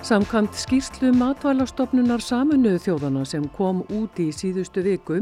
[0.03, 5.21] Samkvæmt skýrslu matvælastofnunar saminuðu þjóðana sem kom út í síðustu viku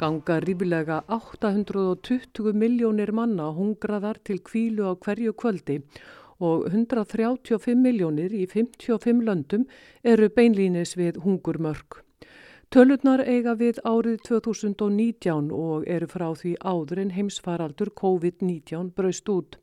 [0.00, 5.76] ganga rífilega 820 miljónir manna hungraðar til kvílu á hverju kvöldi
[6.40, 9.66] og 135 miljónir í 55 löndum
[10.02, 12.00] eru beinlínis við hungurmörk.
[12.72, 19.61] Tölurnar eiga við árið 2019 og eru frá því áður en heimsfaraldur COVID-19 braust út.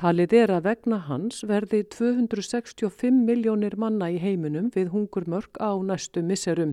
[0.00, 6.22] Talið er að vegna hans verði 265 miljónir manna í heiminum við hungurmörk á næstu
[6.24, 6.72] misserum.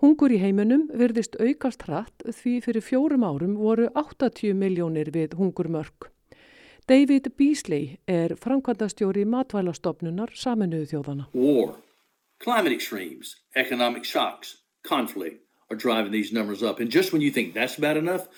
[0.00, 6.08] Hungur í heiminum verðist aukast hratt því fyrir fjórum árum voru 80 miljónir við hungurmörk.
[6.88, 11.28] David Beasley er framkvæmdastjóri matvælastofnunar saminuðu þjóðana.
[11.36, 11.76] War,
[12.40, 16.80] climate extremes, economic shocks, conflict are driving these numbers up.
[16.80, 18.28] And just when you think that's bad enough,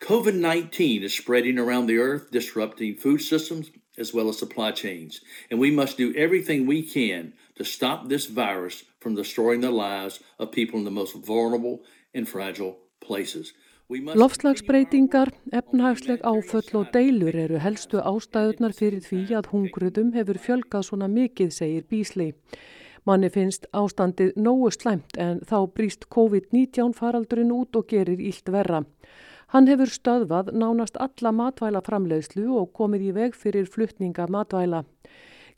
[0.00, 5.20] COVID 19 is spreading around the earth, disrupting food systems as well as supply chains.
[5.50, 10.20] And we must do everything we can to stop this virus from destroying the lives
[10.38, 11.82] of people in the most vulnerable
[12.14, 13.54] and fragile places.
[13.88, 21.06] Lofslagsbreytingar, efnahagsleg áföll og deilur eru helstu ástæðunar fyrir því að hungruðum hefur fjölgað svona
[21.06, 22.32] mikið, segir Bísli.
[23.06, 28.82] Manni finnst ástandið nógu slæmt en þá brýst COVID-19 faraldurinn út og gerir ílt verra.
[29.54, 34.82] Hann hefur stöðvað nánast alla matvæla framleiðslu og komið í veg fyrir fluttninga matvæla.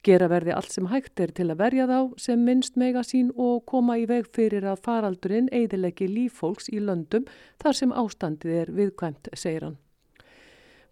[0.07, 3.65] Gera verði allt sem hægt er til að verja þá sem minnst mega sín og
[3.67, 7.27] koma í veg fyrir að faraldurinn eigðilegi líffólks í löndum
[7.59, 9.79] þar sem ástandið er viðkvæmt, segir hann.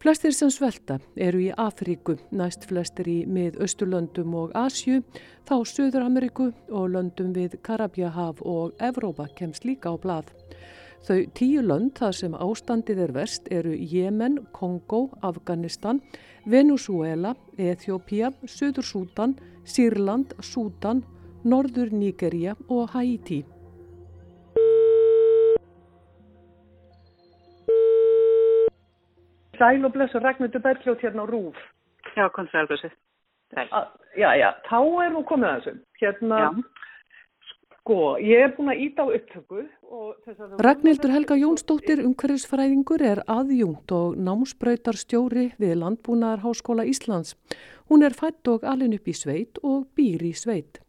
[0.03, 5.01] Flestir sem svelta eru í Afríku, næst flestir í mið-Östurlöndum og Asju,
[5.49, 10.29] þá Suður Ameriku og löndum við Karabjahaf og Evrópa kemst líka á blað.
[11.05, 16.01] Þau tíu lönd þar sem ástandið er verst eru Jemen, Kongo, Afganistan,
[16.47, 21.05] Venezuela, Eþjópia, Suður Sútan, Sýrland, Sútan,
[21.45, 23.45] Norður Nígeria og Haiti.
[29.57, 31.57] Sæl og blessu Ragnhildur Bergljótt hérna á Rúf.
[32.17, 32.91] Já, konservblessu.
[34.17, 35.79] Já, já, þá er nú komið að þessu.
[36.01, 36.49] Hérna, já.
[37.87, 39.63] Sko, ég er búin að íta á upptöku.
[40.59, 47.37] Ragnhildur Helga Jónsdóttir, umhverfisfræðingur, er aðjúnt og námsbröytar stjóri við Landbúnaðarháskóla Íslands.
[47.87, 50.83] Hún er fætt og alin upp í sveit og býr í sveit.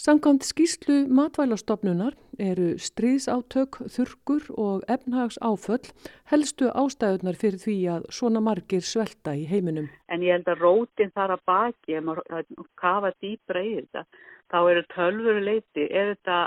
[0.00, 5.90] Samkvæmt skýslu matvælastofnunar eru stríðsátök, þurkur og efnhags áföll
[6.32, 9.90] helstu ástæðunar fyrir því að svona margir svelta í heiminum.
[10.08, 12.46] En ég held að rótin þar að baki, ef maður
[12.80, 14.06] kafa dýbra í þetta,
[14.50, 16.38] þá eru tölvuru leiti, er þetta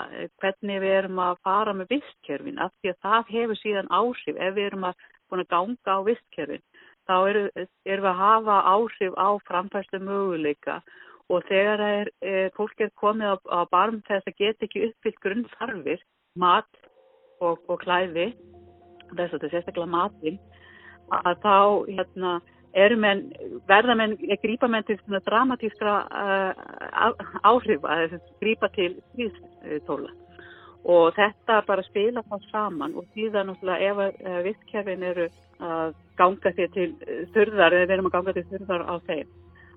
[0.42, 4.36] hvernig við erum að fara með vistkerfin, af því að það hefur síðan áhrif.
[4.38, 5.06] Ef við erum að,
[5.50, 6.66] ganga á vistkerfin.
[7.08, 10.82] Þá erum er við að hafa áhrif á framfærslu möguleika
[11.32, 15.22] og þegar er, er, fólk er komið á, á barm þess að geta ekki uppfyllt
[15.24, 16.02] grunnþarfir,
[16.36, 16.70] mat
[17.42, 18.34] og, og klæði,
[19.14, 20.40] þess að þetta er sérstaklega matin,
[21.24, 21.58] að þá
[21.90, 22.34] hérna,
[22.74, 23.24] menn,
[23.68, 30.10] verða menn, grípa menn til dramatískra uh, áhrif að grípa til stríðstóla.
[30.84, 35.30] Og þetta bara spila þá saman og því það náttúrulega ef uh, visskjafin eru
[35.64, 36.90] að ganga til
[37.34, 39.32] þurðar, eða við erum að ganga til þurðar á þeim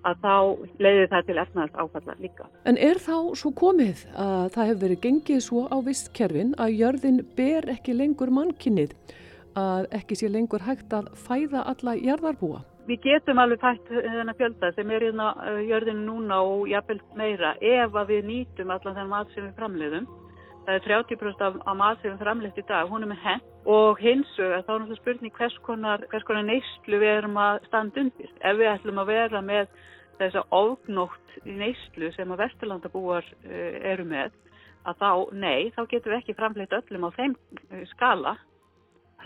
[0.07, 0.35] að þá
[0.83, 2.47] leiði það til efnaðast áfalla líka.
[2.69, 7.21] En er þá svo komið að það hefur verið gengið svo á vistkerfin að jörðin
[7.39, 8.95] ber ekki lengur mannkinnið,
[9.59, 12.63] að ekki sé lengur hægt að fæða alla jörðarbúa?
[12.87, 15.33] Við getum alveg fætt þennan fjölda sem er hérna
[15.67, 20.07] jörðin núna og jafnvel meira ef að við nýtum allan þennan mat sem við framleiðum.
[20.67, 23.45] Það er 30% af, af mat sem við framleiðt í dag, hún er með henn
[23.67, 27.61] og hins vegar þá er náttúrulega spurning hvers konar, hvers konar neyslu við erum að
[27.67, 28.33] standa undir.
[28.39, 29.77] Ef við ætlum að vera með
[30.21, 34.35] þess að ofgnótt neyslu sem að vesturlandabúar uh, eru með
[34.87, 38.37] að þá, nei, þá getum við ekki framleitt öllum á þeim uh, skala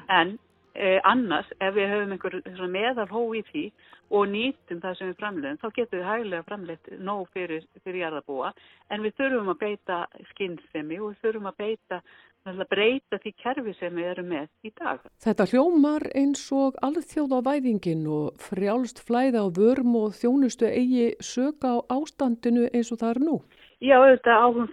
[0.09, 0.39] en
[0.81, 3.65] uh, annars ef við höfum einhver meðal hó í því
[4.11, 8.51] og nýtum það sem við framleitum þá getum við hægilega framleitt nóg fyrir, fyrir jarðabúa
[8.91, 10.01] en við þurfum að beita
[10.33, 12.01] skinnsemi og við þurfum að beita
[12.49, 15.03] að breyta því kerfi sem við erum með í dag.
[15.21, 21.77] Þetta hljómar eins og alþjóða væðingin og frjálst flæða á vörm og þjónustu eigi söka
[21.77, 23.37] á ástandinu eins og það er nú.
[23.81, 24.67] Já, auðvitað áhugum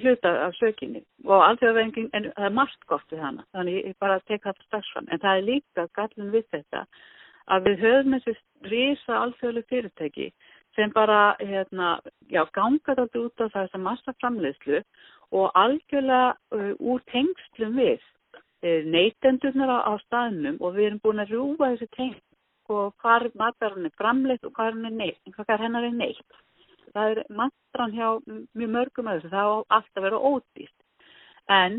[0.00, 3.96] hluta af sökinni og alþjóða væðingin, en það er margt gott við hana, þannig ég
[4.00, 6.80] bara tek það strax fram, en það er líka gallin við þetta
[7.52, 8.34] að við höfum þessi
[8.72, 10.30] rísa alþjóðlu fyrirtæki
[10.74, 11.90] sem bara, hérna,
[12.32, 14.80] já, ganga þetta út á þess að massa framleiðslu
[15.36, 21.22] og algjörlega uh, úr tengslum við uh, neytendurnar á, á staðnum og við erum búin
[21.22, 22.24] að rúfa þessi tengst
[22.72, 24.72] og hvað matverðan er framleitt og hvað
[25.60, 26.40] hennar er neitt.
[26.94, 28.08] Það er matverðan hjá
[28.54, 30.76] mjög mörgum að þessu, það á alltaf að vera ódýst.
[31.50, 31.78] En,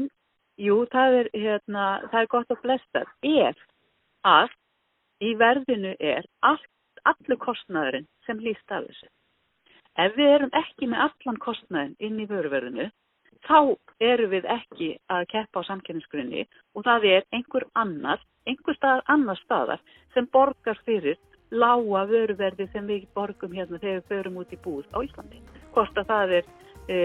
[0.60, 3.04] jú, það er, hérna, það er gott að flesta.
[3.23, 3.62] Ef
[4.25, 4.56] að
[5.23, 6.71] í verðinu er allt,
[7.06, 9.10] allur kostnæðurinn sem líst af þessu.
[9.95, 12.89] Ef við erum ekki með allan kostnæðin inn í vöruverðinu,
[13.47, 16.43] þá eru við ekki að keppa á samkynningsgrunni
[16.75, 21.19] og það er einhver annar, einhver staðar annar staðar sem borgar fyrir
[21.51, 25.41] lága vöruverði sem við borgum hérna þegar við förum út í búð á Íslandi.
[25.75, 26.45] Hvort að það er
[26.89, 26.99] e,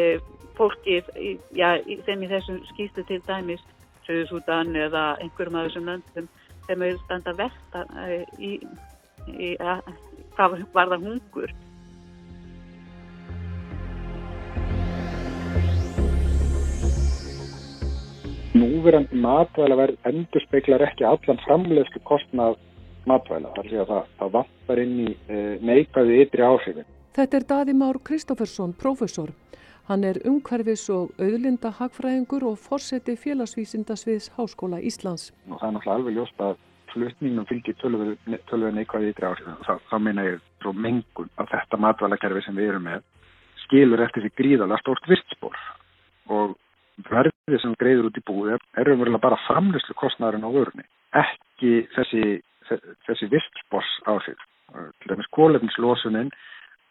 [0.59, 1.11] fólkið
[1.57, 1.74] ja,
[2.07, 3.64] sem í þessum skýstu til dæmis
[4.07, 6.31] Suðsúdan eða einhverjum af þessum löndum
[6.66, 8.53] sem er standa versta e, í,
[9.29, 9.85] í, að,
[10.37, 11.59] hvað var það hungur
[18.61, 22.59] núverandi matvælaverð endur speiklar ekki allan framleiðslu kostnað
[23.11, 23.53] matvæla.
[23.59, 26.90] Það, það, það vantar inn í e, neikvæði ytri áhrifin.
[27.18, 29.35] Þetta er Daði Már Kristófersson, professor.
[29.90, 35.33] Hann er umhverfis og auðlinda hagfræðingur og forseti félagsvísindasviðs Háskóla Íslands.
[35.51, 36.59] Og það er náttúrulega alveg ljóst að
[36.90, 39.59] flutningum fylgir tölvöð neikvæði ytri áhrifin.
[39.66, 43.07] Það, það meina ég frá mengun af þetta matvælakerfi sem við erum með
[43.64, 45.59] skilur eftir því gríðalega stórt virtspor
[46.31, 46.55] og
[47.09, 52.25] verðið sem greiður út í búið er umverulega bara framlýslu kostnæðurinn á vörunni, ekki þessi,
[53.09, 54.41] þessi virtspors áhrif.
[54.71, 56.31] Til dæmis kólefnislósunin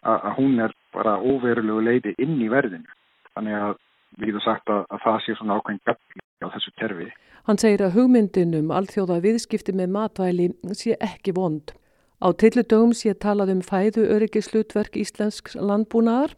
[0.07, 2.87] að hún er bara óverulegu leiti inn í verðinu.
[3.35, 3.73] Þannig að
[4.19, 7.09] við getum sagt að, að það sé svona ákveðin gafli á þessu terfi.
[7.47, 11.71] Hann segir að hugmyndinum alþjóða viðskipti með matvæli sé ekki vond.
[12.19, 16.33] Á tilludögum sé talað um fæðu öryggislutverk íslensks landbúnaðar.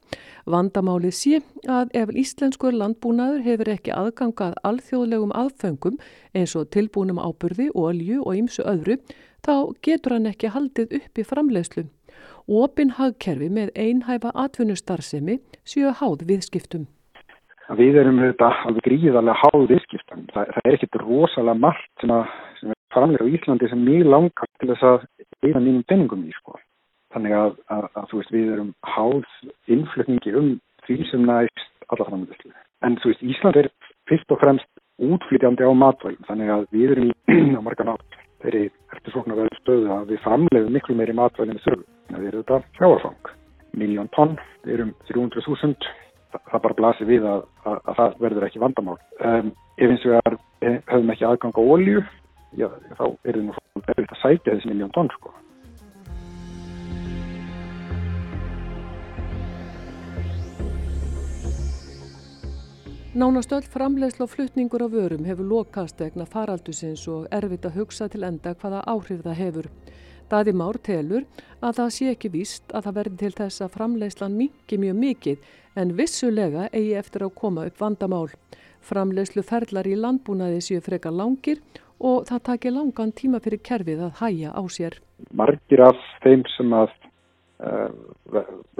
[0.46, 5.98] Vandamálið sé að ef íslenskur landbúnaður hefur ekki aðgangað alþjóðlegum aðföngum
[6.38, 9.00] eins og tilbúnum áburði, olju og ymsu öðru,
[9.46, 11.86] þá getur hann ekki haldið upp í framleiðslu.
[12.62, 16.88] Opin hagkerfi með einhæfa atvinnustarfsemi séu háð viðskiptum.
[17.80, 20.26] Við erum auðvitað alveg gríðarlega háð viðskiptum.
[20.34, 24.10] Það, það er ekkit rosalega margt sem, að, sem er framlega á Íslandi sem mjög
[24.12, 25.06] langar til þess að
[25.46, 26.58] eina mínum penningum í sko.
[27.16, 30.52] Þannig að, að, að þú veist við erum háð innflutningi um
[30.88, 32.54] því sem næst alla framleyslu.
[32.88, 33.72] En þú veist Ísland er
[34.10, 34.68] fyrst og fremst
[35.02, 38.64] útflytjandi á matvælum þannig að við erum í á marga nátt þeirri
[38.96, 41.90] eftir svona verður stöðu að við framleiðum miklu meiri matvælum við þurfum.
[42.12, 43.34] Það er þetta sjáarfang.
[43.80, 45.92] Miljón tonn, við erum 300.000
[46.32, 48.98] það bara blasir við að, að, að það verður ekki vandamál.
[49.20, 50.18] Um, ef eins og
[50.62, 52.04] við höfum ekki aðgang á olju,
[52.60, 55.34] já, þá er það nú verður að sætja þessi miljón tonn sko.
[63.12, 68.06] Nánast öll framleiðslu og flutningur á vörum hefur lokast vegna faraldusins og erfitt að hugsa
[68.08, 69.65] til enda hvaða áhrif það hefur.
[70.32, 71.26] Daði Már telur
[71.60, 75.50] að það sé ekki víst að það verði til þess að framleiðslan mingi mjög mikið
[75.82, 78.30] en vissulega eigi eftir að koma upp vandamál.
[78.80, 81.60] Framleiðslu ferlar í landbúnaði séu frekar langir
[82.00, 84.95] og það takir langan tíma fyrir kerfið að hæja á sér.
[85.36, 86.95] Margir af þeim sem að
[87.60, 87.91] uh,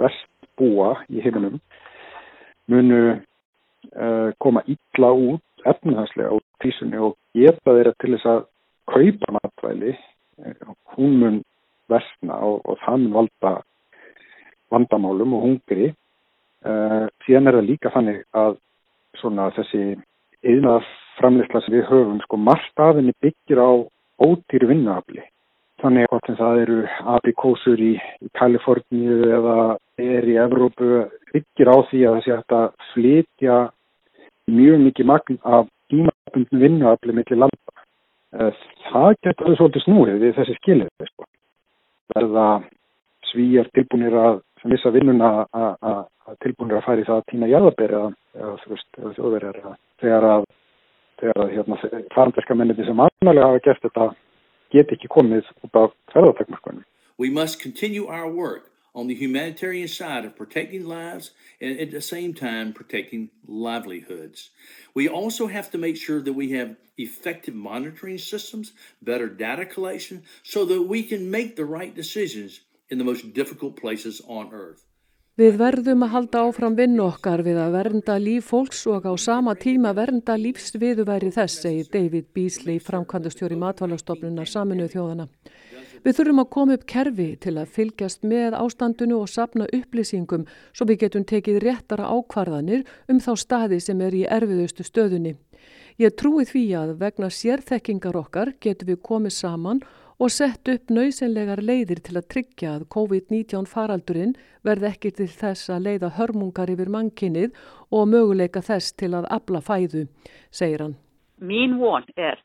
[0.00, 1.60] vest búa í heiminum
[2.72, 3.20] munu
[4.42, 8.40] koma illa út efnahagslega á tísunni og geta þeirra til þess að
[8.92, 9.92] kaupa matvæli
[10.96, 11.38] hún mun
[11.90, 13.52] versna og, og það mun valda
[14.72, 15.90] vandamálum og hungri.
[16.62, 18.56] Uh, síðan er það líka þannig að
[19.18, 19.82] svona þessi
[20.46, 20.86] eðnað
[21.18, 23.70] framleysla sem við höfum sko margt aðinni byggir á
[24.22, 25.24] ótýru vinnuafli
[25.82, 26.80] þannig að það eru
[27.16, 29.58] aprikósur í, í Kaliforníu eða
[30.00, 33.60] er í Evrópu byggir á því að það sé að flytja
[34.50, 37.82] mjög mikið magn af tímabundin vinnuafli millir landa
[38.32, 40.88] Eh, það getur þau svolítið snúið við þessi skilir.
[41.10, 41.26] Sko.
[42.14, 42.46] Verða
[43.28, 44.40] svíjar tilbúinir að
[44.72, 48.52] missa vinnuna að tilbúinir að færi það að týna jæðaberi eða,
[49.18, 49.58] þjóðverjar
[50.00, 50.44] þegar að,
[51.20, 51.78] þegar að hérna,
[52.14, 54.06] faranderska menniti sem annarlega hafa gert þetta
[54.80, 56.84] ekki komið út af ferðartakmarkunum.
[57.18, 61.30] We must continue our work on the humanitarian side of protecting lives
[61.60, 64.50] and at the same time protecting livelihoods.
[64.94, 70.24] We also have to make sure that we have effective monitoring systems, better data collection,
[70.42, 74.84] so that we can make the right decisions in the most difficult places on earth.
[75.42, 79.56] Við verðum að halda áfram vinnu okkar við að vernda líf fólks og á sama
[79.58, 85.26] tíma vernda lífsviðuværi þess, segir David Beasley, framkvæmdustjóri matvælastofnunar saminuð þjóðana.
[86.04, 90.86] Við þurfum að koma upp kerfi til að fylgjast með ástandinu og sapna upplýsingum svo
[90.86, 95.34] við getum tekið réttara ákvarðanir um þá staði sem er í erfiðustu stöðunni.
[95.98, 101.58] Ég trúi því að vegna sérþekkingar okkar getum við komið saman og sett upp nöysenlegar
[101.64, 106.90] leiðir til að tryggja að COVID-19 faraldurinn verði ekki til þess að leiða hörmungar yfir
[106.94, 107.56] mannkinnið
[107.90, 110.04] og möguleika þess til að abla fæðu,
[110.54, 110.94] segir hann.
[111.42, 112.38] Mín von er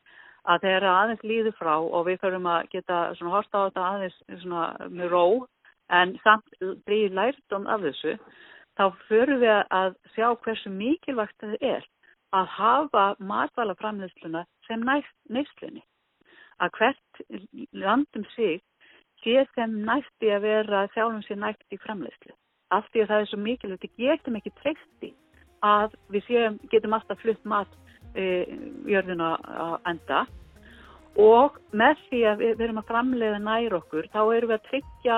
[0.48, 4.48] að þegar aðeins líður frá og við förum að geta horta á þetta aðeins
[4.96, 5.26] með ró
[5.94, 8.16] en samt drýðir lærdom af þessu,
[8.80, 11.86] þá förum við að sjá hversu mikilvægt það er
[12.36, 15.84] að hafa matvælaframleysluna sem næst neyslinni.
[16.64, 17.22] Að hvert
[17.74, 18.62] landum sig
[19.24, 22.34] sé sem næsti að vera sjálfum sér næst í framleyslu.
[22.74, 25.14] Af því að það er svo mikilvægt, við getum ekki treysti
[25.66, 27.72] að við séum, getum alltaf flutt mat
[28.18, 30.26] jörðina að enda
[31.18, 35.18] og með því að við erum að framleiða nær okkur þá erum við að tryggja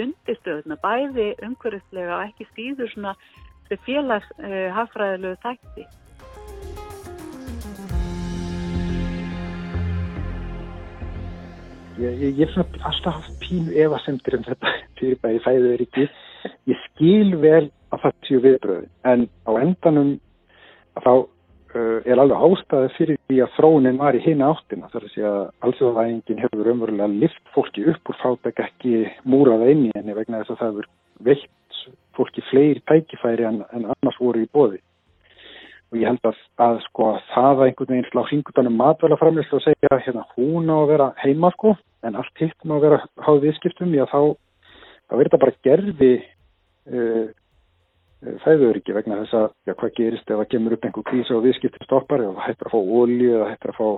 [0.00, 3.14] undirstöðuna bæði umhverfislega og ekki síður svona
[3.86, 4.30] félags
[4.74, 5.84] hafræðilegu þætti.
[5.84, 5.98] Ég,
[12.00, 16.06] ég, er svona alltaf haft pínu evasendur um þetta fyrir bæði fæðið er ekki.
[16.70, 20.12] Ég skil vel að það séu viðbröði en á endanum
[20.96, 24.90] að þá uh, er alveg ástæði fyrir því að þróunin var í hinn áttina.
[24.92, 29.92] Þar að segja að alþjóðavæðingin hefur umverulega lift fólki upp úr fátak ekki múrað einni
[29.98, 30.92] enni vegna þess að það hefur
[31.30, 31.82] veitt
[32.16, 34.80] fólki fleiri tækifæri en, en annars voru í bóði
[35.90, 40.00] og ég held að, að sko það að einhvern veginn slá hringutanum matvælaframlislu og segja
[40.04, 41.74] hérna hún á að vera heima sko
[42.06, 44.36] en allt hitt má vera háð viðskiptum já þá,
[45.08, 47.26] þá verður þetta bara gerfi uh,
[48.44, 51.44] fæður ekki vegna þess að já, hvað gerist ef það kemur upp einhver krísa og
[51.46, 53.88] viðskiptum stoppar eða hættir að fá ólíu eða hættir að fá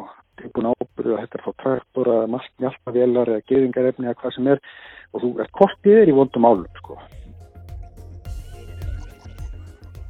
[0.42, 4.62] tilbúin ábyrðu hættir að fá traktor eða mjöldavélar eða geðingarefni eða hvað sem er
[5.12, 7.00] og þú ert kortið í vondum álum sko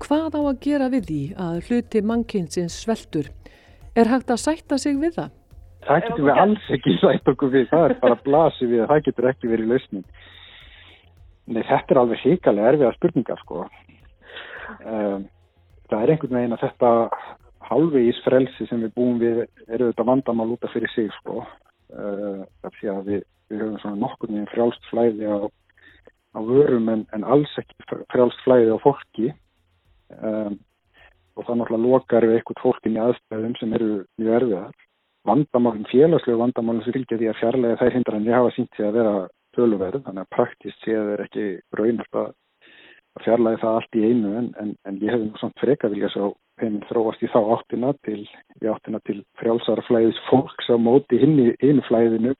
[0.02, 3.28] Hvað á að gera við því að hluti mannkynsins sveltur?
[3.94, 5.30] Er hægt að sætta sig við það?
[5.82, 9.28] Það getur við alls ekki sætt okkur við, það er bara blasi við, það getur
[9.32, 10.04] ekki verið lausning.
[11.50, 13.64] Nei, þetta er alveg híkalega erfiða spurningar, sko.
[14.86, 15.24] Um,
[15.90, 16.92] það er einhvern veginn að þetta
[17.72, 21.42] halvvegis frelsi sem við búum við eru þetta vandamál út af fyrir sig, sko.
[21.92, 22.44] Uh,
[22.78, 25.38] því að við, við höfum svona nokkur með frjálst flæði á,
[26.32, 29.32] á vörum en, en alls ekki frjálst flæði á fólki
[30.14, 30.56] um,
[31.36, 34.80] og það náttúrulega lokar við eitthvað fólkin í aðstæðum sem eru mjög erfiðar.
[35.28, 38.86] Vandamálum, félagslegu vandamálum sem fylgja því að fjarlæga þær hindra en ég hafa sínt því
[38.88, 39.12] að vera
[39.56, 41.44] töluverð, þannig að praktist séð er ekki
[41.78, 42.32] raunast að
[43.22, 46.86] fjarlæga það allt í einu en, en, en ég hef svona freka vilja svo heiminn
[46.88, 48.22] þróast í þá áttina til,
[48.62, 52.34] til frjálsara flæðis fólks á móti hinn í einu flæðinu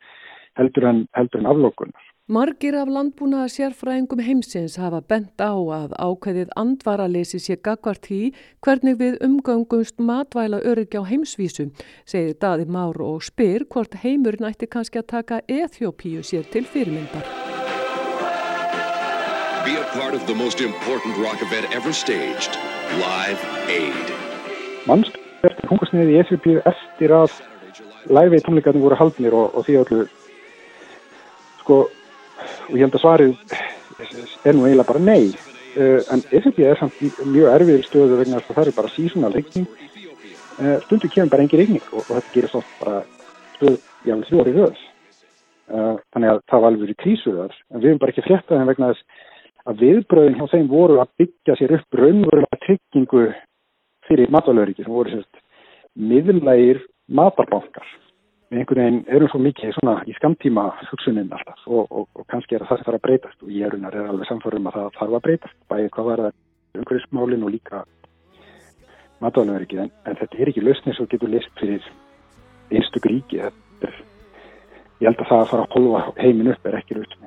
[0.59, 2.09] heldur en, heldur en aflókunar.
[2.33, 8.31] Margir af landbúnaða sérfræðingum heimsins hafa bent á að ákveðið andvaralesi sé gagvart í
[8.65, 11.67] hvernig við umgöngumst matvæla öryggi á heimsvísu,
[12.09, 17.29] segir Daði Már og spyr hvort heimurinn ætti kannski að taka Eþjópíu sér til fyrirmyndar.
[19.69, 22.57] Be a part of the most important rock event ever staged,
[22.97, 24.17] Live Aid.
[24.89, 27.41] Mannst eftir hungarsniðið í Eþjópíu eftir að
[28.09, 30.07] Live Aid tónleikarnir voru haldnir og, og því öllu
[31.61, 31.85] sko
[32.69, 33.33] og ég held að svarið
[34.47, 35.33] er nú eiginlega bara nei.
[35.73, 39.33] Uh, en Eþjópia er samt mjög erfið stöðu vegna þess að það er bara seasonal
[39.33, 39.69] regning
[40.61, 42.97] uh, stundu kemur bara engin regning og, og þetta gerir svolítið bara
[43.55, 43.79] stöðu
[44.09, 44.83] jáfnveg orðið höfð
[45.73, 48.91] uh, þannig að það var alveg krísuðar en við hefum bara ekki fréttað en vegna
[48.93, 49.31] þess
[49.63, 53.25] að viðbröðin hjá þeim voru að byggja sér upp raunverulega tryggingu
[54.09, 55.43] fyrir matalauðriki sem voru sérst
[55.97, 57.87] miðlægir matarbankar
[58.53, 62.59] við einhvern veginn erum svo mikið svona í skamtíma hugsunin alltaf og, og, og kannski
[62.59, 64.97] er það það þarf að breytast og ég er unar er alveg samfórum að það
[64.99, 66.35] þarf að breytast bæðið hvað var það
[66.83, 67.77] umhverfismálin og líka
[69.25, 71.83] matvæðanverkið en, en þetta er ekki lausni svo getur list fyrir
[72.73, 73.55] einstök ríki er,
[75.01, 77.27] ég held að það að fara að holfa heimin upp er ekki lausni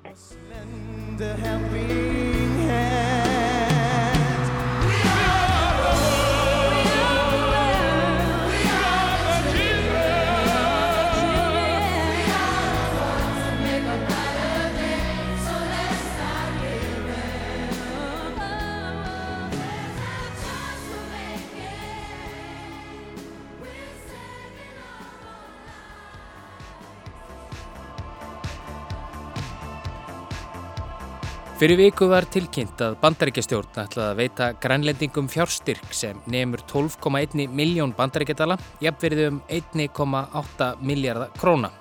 [31.66, 37.96] Fyrir viku var tilkynnt að bandaríkjastjórn ætlaði að veita grænlendingum fjárstyrk sem nefnur 12,1 miljón
[37.98, 41.72] bandaríkjadala, jafnverðið um 1,8 miljardar króna.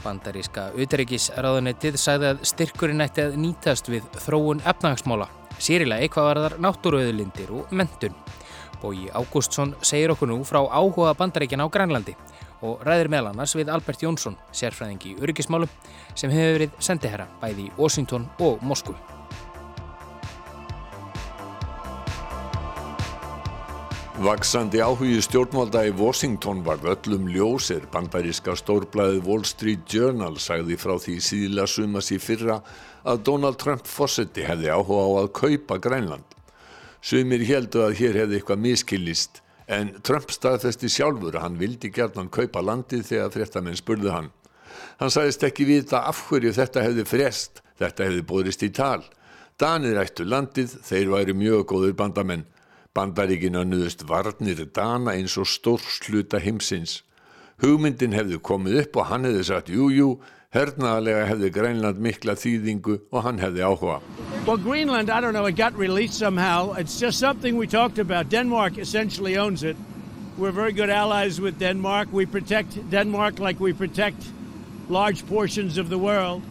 [0.00, 5.26] Bandaríska auðaríkisráðunettið sagði að styrkurinn ætti að nýtast við þróun efnahagsmála,
[5.58, 8.16] sérilega eitthvað var þar náttúruauðlindir og mentun.
[8.80, 12.16] Bói Ágústsson segir okkur nú frá áhuga bandaríkjana á Grænlandi
[12.64, 15.68] og ræðir meðal annars við Albert Jónsson, sérfræðingi í öryggismálum,
[16.16, 18.96] sem hefur verið sendiherra bæði í Washington og Moskvu.
[24.16, 27.82] Vaksandi áhugi stjórnvalda í Washington var öllum ljósir.
[27.92, 32.62] Bandaríska stórblæði Wall Street Journal sagði frá því síðla sumas í fyrra
[33.04, 36.24] að Donald Trump fósetti hefði áhuga á að kaupa Grænland.
[37.04, 42.32] Sumir heldu að hér hefði eitthvað miskillist en Trump staðfesti sjálfur að hann vildi gerðan
[42.32, 44.32] kaupa landið þegar fréttamenn spurðu hann.
[44.96, 49.04] Hann sagðist ekki vita af hverju þetta hefði frest, þetta hefði bórist í tal.
[49.60, 52.48] Danir ættu landið, þeir væri mjög góður bandamenn.
[52.96, 57.02] Bandaríkin önnuðust varnir Dana eins og stórsluta heimsins.
[57.60, 60.08] Hugmyndin hefði komið upp og hann hefði sagt jújú, jú,
[60.56, 63.98] hernaðalega hefði Grænland mikla þýðingu og hann hefði áhuga.
[64.46, 66.72] Well, Greenland, I don't know, it got released somehow.
[66.78, 68.30] It's just something we talked about.
[68.30, 69.76] Denmark essentially owns it.
[70.38, 72.08] We're very good allies with Denmark.
[72.12, 74.22] We protect Denmark like we protect
[74.88, 76.42] large portions of the world.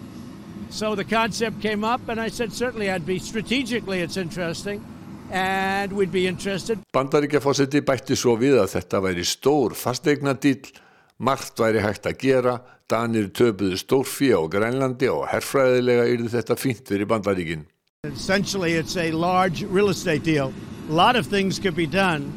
[0.70, 4.84] So the concept came up, and I said certainly I'd be strategically it's interesting.
[5.32, 6.80] And we'd be interested.
[6.94, 10.72] Bandaríkjafósiti bætti svo við að þetta væri stór fastegnadýll,
[11.18, 12.56] margt væri hægt að gera,
[12.88, 17.66] Danir töpuðu stórfi á Grænlandi og herfræðilega yrði þetta fínt fyrir Bandaríkin.
[18.06, 20.54] Essentially it's a large real estate deal.
[20.90, 22.32] A lot of things could be done.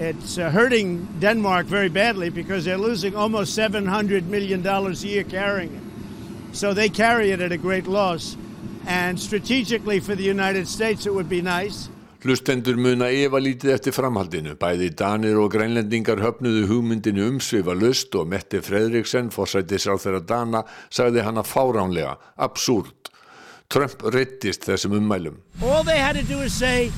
[0.00, 5.72] It's uh, hurting Denmark very badly because they're losing almost $700 million a year carrying
[5.72, 6.56] it.
[6.56, 8.36] So they carry it at a great loss.
[8.86, 11.88] And strategically for the United States it would be nice.
[12.24, 14.54] Hlustendur muna Eva lítið eftir framhaldinu.
[14.56, 20.62] Bæði Danir og grænlendingar höfnuðu hugmyndinu umsvifa lust og Mette Fredriksen, fórsættis á þeirra Dana,
[20.88, 23.10] sagði hana fáránlega, absúrt.
[23.68, 25.36] Trump rittist þessum ummælum.
[25.60, 26.88] All they had to do is say,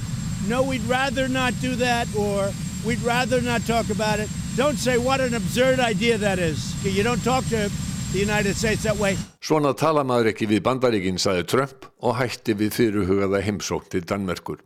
[0.47, 2.55] no, we'd rather not do that or
[2.87, 4.31] we'd rather not talk about it.
[4.55, 6.71] Don't say what an absurd idea that is.
[6.85, 7.67] You don't talk to
[8.13, 9.19] the United States that way.
[9.43, 14.63] Svona tala maður ekki við bandaríkinn, sagði Trump og hætti við fyrirhugaða heimsók til Danmerkur.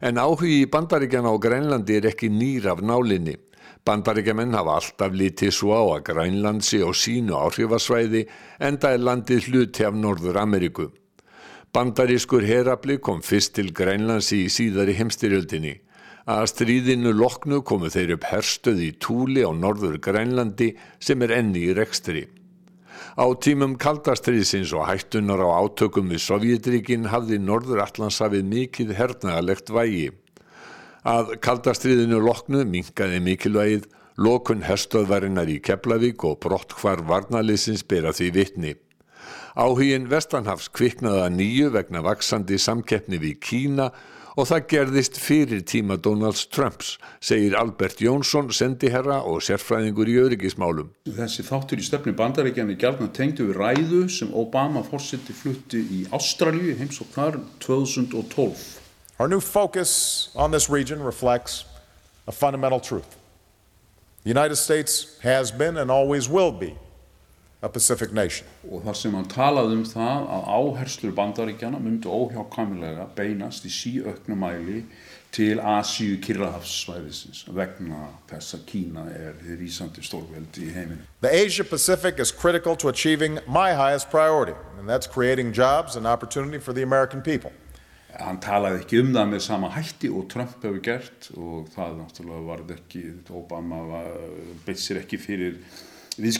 [0.00, 3.34] En áhugi í bandaríkjana á Grænlandi er ekki nýr af nálinni.
[3.86, 8.26] Bandaríkjaman hafa alltaf litið svo á að Grænland sé á sínu áhrifasvæði
[8.68, 10.90] enda er landið hluti af Norður Ameríku.
[11.74, 15.74] Bandarískur herabli kom fyrst til Grænlands í síðari heimstyrjöldinni.
[16.28, 21.66] Að stríðinu loknu komu þeir upp herstöð í Túli á norður Grænlandi sem er enni
[21.70, 22.26] í rekstri.
[23.18, 30.10] Á tímum kaldastriðsins og hættunar á átökum við Sovjetríkin hafði norður Allandshafið mikið hernaðalegt vægi.
[31.08, 33.88] Að kaldastriðinu loknu minkaði mikilvægið,
[34.18, 38.74] lokun herstöðvarinnar í Keflavík og brott hvar varnaliðsins bera því vitni.
[39.58, 43.88] Áhugin Vestanhafs kviknaða nýju vegna vaksandi samkeppni við Kína
[44.38, 50.92] og það gerðist fyrir tíma Donalds Trumps, segir Albert Jónsson, sendiherra og sérfræðingur í öryggismálum.
[51.10, 56.76] Þessi þáttur í stefni bandaríkjani gerðna tengdu við ræðu sem Obama fórseti flutti í Ástralju
[56.78, 58.66] heims og þar 2012.
[59.18, 61.64] Our new focus on this region reflects
[62.28, 63.18] a fundamental truth.
[64.22, 66.76] The United States has been and always will be
[67.60, 68.46] a Pacific nation.
[68.70, 74.84] Og þar sem hann talaði um það að áherslur bandaríkjana myndu óhjákamilega beinast í síauknumæli
[75.34, 81.02] til Asíu Kirrahafssvæðisins vegna þess að Kína er þið rísandi stórveldi í heiminu.
[81.20, 86.06] The Asia Pacific is critical to achieving my highest priority and that's creating jobs and
[86.06, 87.52] opportunity for the American people.
[88.18, 92.46] Hann talaði ekki um það með sama hætti og Trump hefur gert og það náttúrulega
[92.46, 93.02] varð ekki,
[93.36, 93.82] Obama
[94.64, 95.60] beitt sér ekki fyrir
[96.18, 96.34] við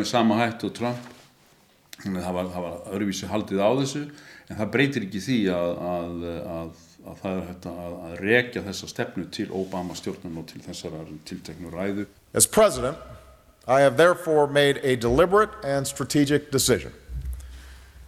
[0.00, 1.12] með sama hætt og Trump.
[2.00, 4.02] Þannig að það var, það var haldið á þessu
[4.46, 6.24] en það breytir ekki því að, að,
[6.56, 10.62] að, að það er hægt að rekja þessa stefnu til Obama stjórnum og til
[11.28, 12.06] tilteknu ræðu.
[12.34, 12.96] As President,
[13.66, 16.92] I have therefore made a deliberate and strategic decision.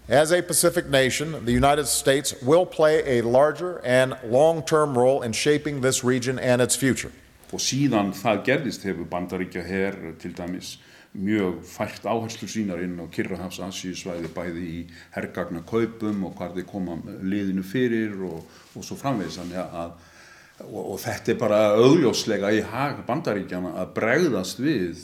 [0.08, 5.32] As a Pacific nation, the United States will play a larger and long-term role in
[5.32, 7.12] shaping this region and its future
[7.52, 10.76] og síðan það gerðist hefur bandaríkja her til dæmis
[11.16, 14.82] mjög fært áherslu sínar inn á Kirrahafs Asíusvæði bæði í
[15.14, 18.44] herrgagna kaupum og hvað þeir koma liðinu fyrir og,
[18.76, 19.38] og svo framvegis.
[19.38, 25.02] Og, og þetta er bara augljóslega í hag bandaríkjana að bregðast við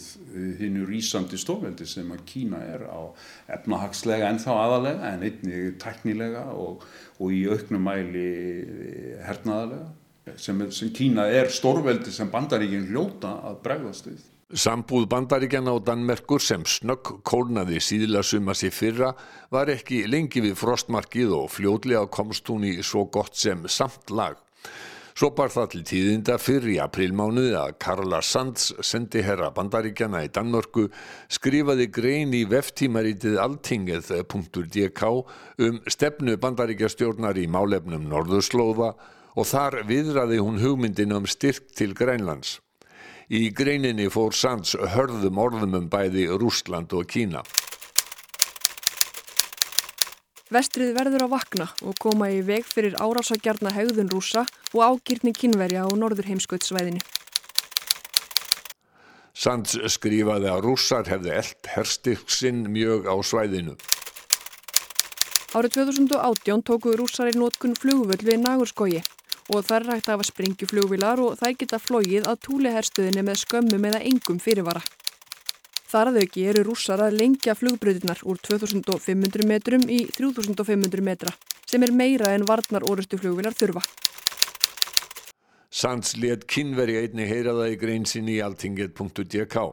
[0.58, 3.00] hinnu rýsandi stofveldi sem að Kína er á
[3.56, 6.82] efnahagslega en þá aðalega en einni teknilega og,
[7.22, 8.30] og í auknum mæli
[9.24, 9.92] hernaðalega
[10.36, 14.22] sem, sem Kína er stórveldi sem bandaríkinn hljóta að bregðast við.
[14.54, 19.14] Sambúð bandaríkjana og Danmerkur sem snögg kólnaði síðla sumas í fyrra
[19.50, 24.36] var ekki lengi við frostmarkið og fljóðlega komst hún í svo gott sem samt lag.
[25.14, 30.30] Svo bar það til tíðinda fyrir í aprilmánuði að Karla Sands sendi herra bandaríkjana í
[30.34, 30.88] Danmörku
[31.30, 35.12] skrifaði grein í veftímaritið altingið.dk
[35.66, 38.90] um stefnu bandaríkjastjórnar í málefnum Norðurslóða
[39.34, 42.60] og þar viðraði hún hugmyndin um styrk til Grænlands.
[43.32, 47.42] Í greininni fór Sands hörðum orðum um bæði Rúsland og Kína.
[50.52, 55.88] Vestrið verður að vakna og koma í veg fyrir árásagjarna hegðun rúsa og ágýrni kynverja
[55.88, 57.00] á norður heimskautsvæðinu.
[59.34, 63.74] Sands skrifaði að rússar hefði eld herstyrksinn mjög á svæðinu.
[65.54, 69.02] Árið 2018 tóku rússar í nótkun flugvöld við Nagurskógi
[69.52, 73.88] og þar rægt af að springju flugvilar og þær geta flógið að túleherstöðinni með skömmum
[73.90, 74.80] eða engum fyrirvara.
[75.90, 81.34] Þar að auki eru rússar að lengja flugbröðunar úr 2500 metrum í 3500 metra
[81.70, 83.84] sem er meira en varnar orustu flugvilar þurfa.
[85.74, 89.64] Sands let kynveri einni heyra það í grein sinni í altingið.dk.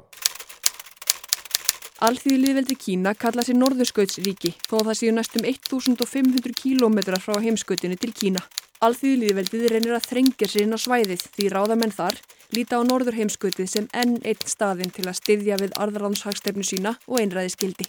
[2.02, 8.42] Alþýðliðveldi Kína kalla sér Norðurskautsríki þó það séu næstum 1500 kílómetrar frá heimskautinu til Kína.
[8.82, 12.16] Alþýðlýðveldið reynir að þrengja sér inn á svæðið því ráðamenn þar
[12.58, 17.20] líta á norður heimskutið sem enn einn staðin til að styðja við arðaránshagstefnu sína og
[17.22, 17.86] einræðiskildi.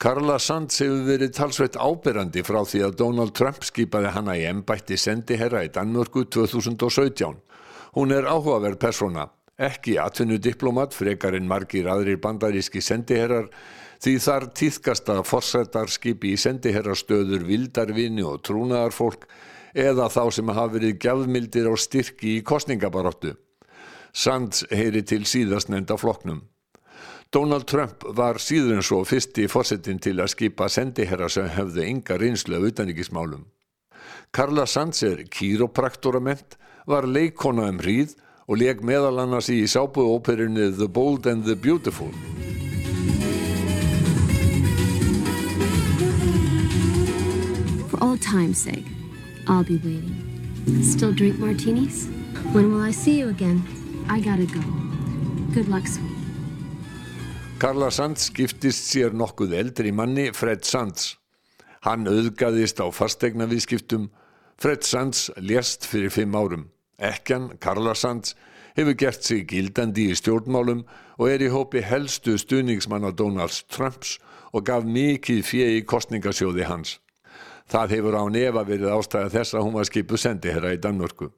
[0.00, 4.96] Karla Sands hefur verið talsveit áberandi frá því að Donald Trump skipaði hana í embætti
[4.96, 7.36] sendiherra í Danmörku 2017.
[8.00, 9.26] Hún er áhugaverð persóna,
[9.60, 13.52] ekki atvinnudiplomat frekar en margir aðrir bandaríski sendiherrar
[14.00, 19.26] því þar týðkast að forsetarskipi í sendiherrastöður vildarvinni og trúnaðarfólk
[19.76, 23.34] eða þá sem hafa verið gjafmildir á styrki í kostningabaróttu.
[24.12, 26.42] Sands heyri til síðast nefnda floknum.
[27.30, 32.16] Donald Trump var síður en svo fyrsti fórsetin til að skipa sendiherra sem hefðu ynga
[32.18, 33.44] reynslu af utanrikkismálum.
[34.34, 36.56] Karla Sands er kýropraktorament,
[36.90, 38.16] var leikona um hríð
[38.50, 42.10] og leik meðal annars í sábuóperinu The Bold and the Beautiful.
[48.20, 48.86] Time's sake,
[49.48, 50.16] I'll be waiting.
[50.82, 52.06] Still drink martinis?
[52.52, 53.62] When will I see you again?
[54.08, 54.60] I gotta go.
[55.54, 56.10] Good luck, sweet.
[57.58, 61.18] Karla Sands giftist sér nokkuð eldri manni, Fred Sands.
[61.84, 64.08] Hann auðgaðist á fastegna viðskiptum.
[64.56, 66.70] Fred Sands lést fyrir fimm árum.
[66.96, 68.34] Ekkan, Karla Sands,
[68.76, 70.86] hefur gert sig gildandi í stjórnmálum
[71.18, 74.16] og er í hópi helstu stuðningsmanna Donalds Trumps
[74.52, 76.98] og gaf mikið fjegi kostningasjóði hans.
[77.70, 81.28] Það hefur á nefa verið ástæða þess að hún var skipu sendiherra í Danmörku.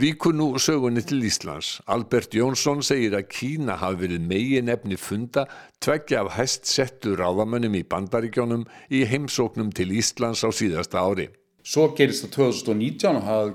[0.00, 1.80] Víkur nú sögunni til Íslands.
[1.86, 5.44] Albert Jónsson segir að Kína hafi verið megin efni funda
[5.82, 11.28] tveggja af hæst settu ráðamönnum í bandaríkjónum í heimsóknum til Íslands á síðasta ári.
[11.62, 13.50] Svo gerist það 2019 og það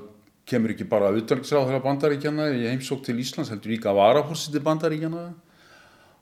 [0.46, 5.26] kemur ekki bara auðvitaðsráð bandaríkjana í heimsók til Íslands, heldur líka varahúsið til bandaríkjana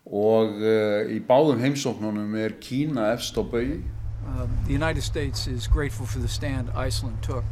[0.10, 3.82] og uh, í báðum heimsóknunum er Kína efst á baui
[4.26, 7.44] Uh, the United States is grateful for the stand Iceland took,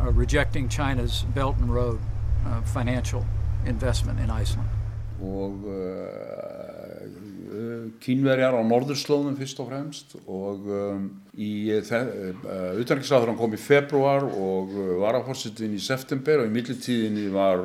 [0.00, 1.98] uh, rejecting China's Belt and Road
[2.46, 3.24] uh, financial
[3.66, 4.68] investment in Iceland.
[5.20, 5.72] Og uh,
[7.50, 14.28] uh, kínverjar á norðurslóðum fyrst og fremst og um, í auðvitaðriksraður hann kom í februar
[14.28, 17.64] og var á fórsettin í september og í millitíðinni var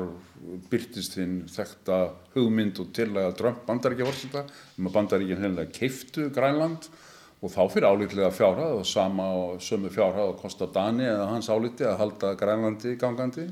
[0.71, 1.99] byrtist hinn þekta
[2.33, 4.47] hugmynd og til að Trump bandaríkja fórsetta
[4.79, 7.02] um að bandaríkjan hefði keiftu Grænland og
[7.51, 11.83] þá fyrir álítlega fjárhæð og sama og sömu fjárhæð og Kosta Dani eða hans álíti
[11.83, 13.47] að halda Grænlandi gangandi.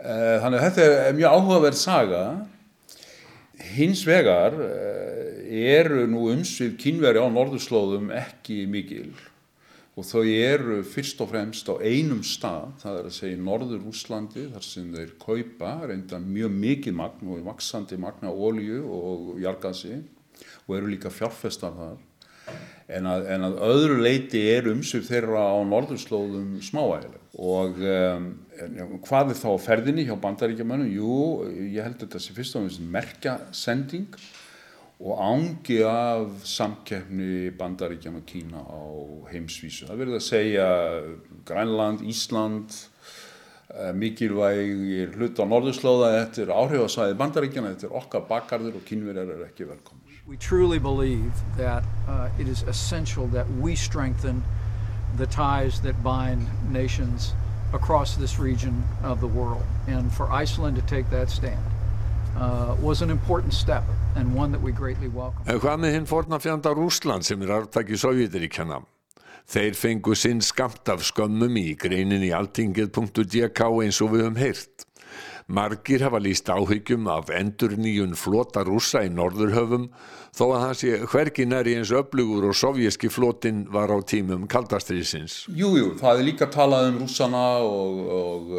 [0.00, 2.24] Eh, þannig að þetta er mjög áhugaverð saga.
[3.76, 9.12] Hins vegar eh, eru nú umsvið kynveri á norðurslóðum ekki mikil
[10.00, 14.46] og þau eru fyrst og fremst á einum stað, það er að segja Norður Úslandi
[14.48, 19.98] þar sem þeir kaupa reynda mjög mikið magn og vaksandi magna ólju og jargasi
[20.66, 21.98] og eru líka fjárfestar þar
[22.90, 28.28] en að, en að öðru leiti er umsug þeirra á norðurslóðum smáægileg og um,
[29.06, 30.90] hvað er þá ferðinni hjá bandaríkjamönnum?
[30.90, 31.16] Jú,
[31.70, 34.08] ég held þetta sé fyrst og náttúrulega merkja sending
[35.00, 38.82] og ángi af samkeppni bandaríkjam og Kína á
[39.30, 39.86] heimsvísu.
[39.88, 40.66] Það verður að segja
[41.48, 42.76] Grænland, Ísland,
[43.70, 49.32] uh, mikilvægir hlut á norðurslóða, þetta er áhrifasæði bandaríkjana, þetta er okkar bakarður og kínverjar
[49.38, 49.99] er ekki velkominn.
[50.30, 54.44] We truly believe that uh, it is essential that we strengthen
[55.16, 57.34] the ties that bind nations
[57.72, 59.64] across this region of the world.
[59.88, 61.58] And for Iceland to take that stand
[62.36, 63.82] uh, was an important step
[64.14, 65.42] and one that we greatly welcome.
[65.50, 68.84] En hvað með hinn fornafjanda Rúsland sem er arftaki Sovjetiríkjana?
[69.50, 74.86] Þeir fengu sinn skamt af skömmum í greinin í altingið.dk eins og við höfum heyrt.
[75.50, 79.88] Margir hafa líst áhyggjum af endur nýjun flota rúsa í norðurhöfum
[80.30, 85.48] þó að það sé hvergi næri eins öflugur og sovjíski flotin var á tímum kaldastriðsins.
[85.50, 88.52] Jújú, það er líka talað um rúsana og,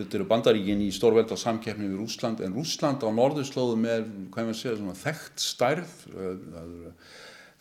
[0.00, 4.08] þetta eru bandaríkin í stórvelda samkeppni við Rúsland en Rúsland á norðurslóðum er,
[4.58, 5.94] segja, þekkt stærð.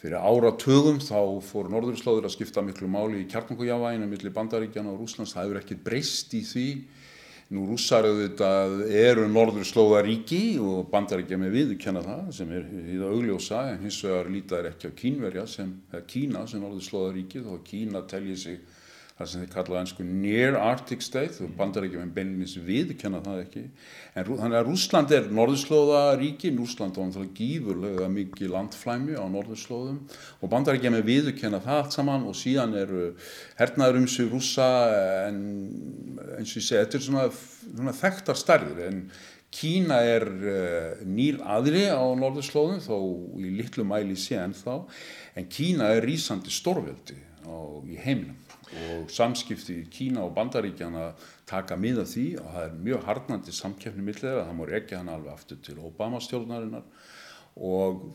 [0.01, 5.35] Fyrir áratugum þá fór norðurslóður að skipta miklu máli í kjartnokkujávæginu millir bandaríkjana og Rúslands,
[5.35, 6.67] það hefur ekkert breyst í því
[7.51, 13.15] Nú rússar auðvitað eru norður slóðaríki og bandaríkja með viðkenna það sem er í það
[13.17, 17.49] augljósa en hins vegar lítaður ekki á kínverja sem, eða Kína sem norður slóðaríki þó
[17.57, 18.61] að Kína telji sig
[19.21, 23.63] það sem þið kallaða einsku near Arctic state og bandaríkja með beinlinis viðkenna það ekki.
[24.17, 29.99] En þannig að Rúsland er norðurslóðaríki Rúsland var náttúrulega gífurlega mikið landflæmi á norðurslóðum.
[30.41, 33.03] Og bandaríkja með viðkenna það allt saman og síðan eru
[33.61, 34.69] hernaður um sig rúsa
[35.27, 35.43] en
[36.39, 37.27] eins og ég segi, þetta er svona,
[37.69, 38.83] svona þekktar stærðir.
[38.89, 39.03] En
[39.51, 42.95] Kína er uh, nýr aðri á norðurslóðum þó
[43.43, 44.87] í litlu mæli sé en þá
[45.35, 48.37] en Kína er rýsandi stórveldi á, í heiminum
[48.71, 51.11] og samskipti í Kína og Bandaríkjana
[51.49, 55.33] taka miða því og það er mjög hardnandi samkeppni millega, það múr ekki hann alveg
[55.33, 56.85] aftur til Obama-stjórnarinnar
[57.61, 58.05] og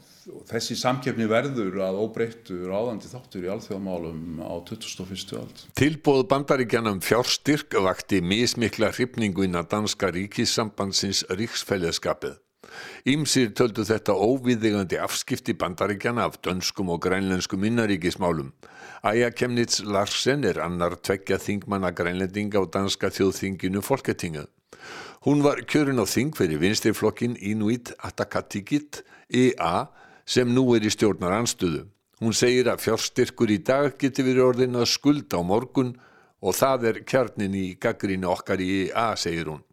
[0.49, 5.37] þessi samkeppni verður að óbreyttu ráðandi þáttur í alþjóðamálum á 2001.
[5.37, 5.67] ald.
[5.77, 12.41] Tilbóð bandaríkjanum fjárstyrk vakti mismikla hrifningu innan danska ríkissambandsins ríksfæleðskapið.
[13.07, 18.53] Ímsir töldu þetta óviðigandi afskipti bandaríkjana af dönskum og grænlenskum innaríkismálum.
[19.03, 24.47] Aja Kemnitz Larsen er annar tveggja þingmanna grænlendinga á danska þjóðþinginu Folketingu.
[25.27, 29.87] Hún var kjörin á þing fyrir vinstirflokkin Inuit Atakatikit EA
[30.27, 31.87] sem nú er í stjórnar anstöðu.
[32.23, 35.97] Hún segir að fjárstyrkur í dag geti verið orðin að skulda á morgun
[36.41, 39.65] og það er kjarnin í gaggrínu okkar í EA, segir hún.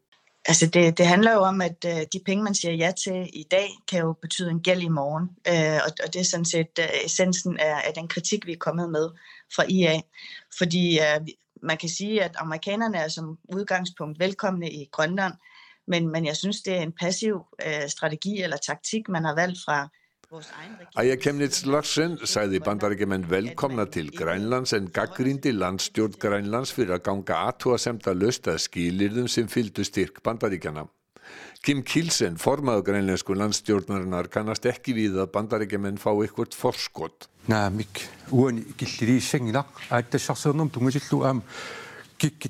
[0.46, 3.44] Altså det, det handler jo om, at øh, de penge, man siger ja til i
[3.52, 5.30] dag, kan jo betyde en gæld i morgen.
[5.48, 8.58] Øh, og, og det er sådan set øh, essensen af, af den kritik, vi er
[8.58, 9.10] kommet med
[9.56, 10.02] fra IA.
[10.58, 11.28] Fordi øh,
[11.62, 15.34] man kan sige, at amerikanerne er som udgangspunkt velkomne i Grønland,
[15.88, 19.60] men, men jeg synes, det er en passiv øh, strategi eller taktik, man har valgt
[19.66, 19.89] fra
[20.98, 27.38] Æja Kemnitz Larsen sagði bandarækjumenn velkomna til Grænlands en gaggrindi landstjórn Grænlands fyrir að ganga
[27.52, 30.88] aðtúa semta löst að skilirðum sem fylgdu styrk bandaríkjana.
[31.64, 36.58] Kim Kilsen, formaðu grænlensku landstjórnarinnar, kannast ekki við að bandaríkjumenn fá ykkurt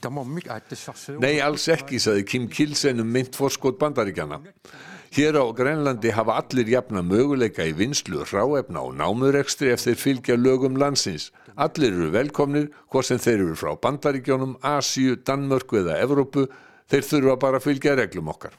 [0.07, 0.23] am
[1.19, 4.39] Nei, alls ekki, saði Kim Kilsen um mynd forskot bandaríkjana.
[5.13, 10.35] Hér á Grænlandi hafa allir jafna möguleika í vinslu, ráefna og námurekstri ef þeir fylgja
[10.41, 11.27] lögum landsins.
[11.55, 16.47] Allir eru velkomnir, hvort sem þeir eru frá bandaríkjónum, Asíu, Danmörku eða Evrópu,
[16.89, 18.57] þeir þurfa bara að fylgja reglum okkar.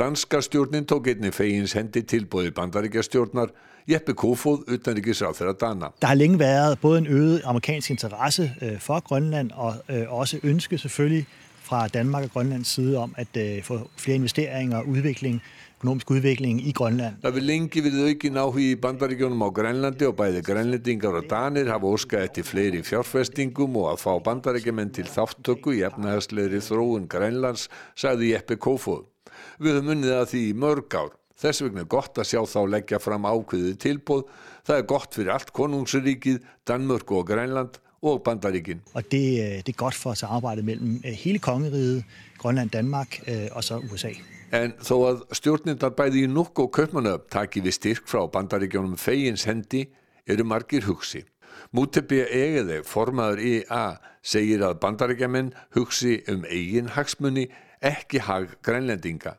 [0.00, 3.54] Danska stjórnin tók einni fegins hendi tilbúið bandaríkjastjórnar
[3.86, 5.92] Jeppe Kofod, utenriksråd fra Dana.
[6.02, 10.40] Der har længe været både en øget amerikansk interesse øh, for Grønland og øh, også
[10.42, 11.26] ønske selvfølgelig
[11.70, 15.42] fra Danmark og Grønlands side om at øh, få flere investeringer og udvikling
[15.80, 17.22] økonomisk udvikling í Grønland.
[17.22, 21.70] Það vil lengi við aukin áhugi í bandaríkjónum á Grænlandi og bæði grænlendingar og danir
[21.72, 27.70] hafa óskað eftir fleiri fjárfestingum og að fá bandaríkjumenn til þáttöku í efnahagslegri þróun Grænlands,
[27.96, 29.08] sagði Jeppe Kofod.
[29.56, 31.14] Við höfum unnið að því í mörg ár.
[31.40, 34.26] Þess vegna er gott að sjá þá leggja fram ákveðið tilbúð.
[34.68, 38.80] Það er gott fyrir allt konungsríkið, Danmörk og Grænland og Bandaríkin.
[38.94, 42.04] Og det, det er godt for samarbejdet mellem hele kongeriget,
[42.38, 43.20] Grønland, Danmark
[43.52, 44.12] og så USA.
[44.50, 49.44] En þó að stjórnindar bæði í Núk og Kaupmannöf taki við styrk frá bandaríkjónum fegins
[49.46, 49.84] hendi
[50.26, 51.22] eru margir hugsi.
[51.70, 53.84] Mútebi Egeði, formaður IA,
[54.26, 57.46] segir að bandaríkjaman hugsi um eigin hagsmunni,
[57.78, 59.36] ekki hag grænlendinga.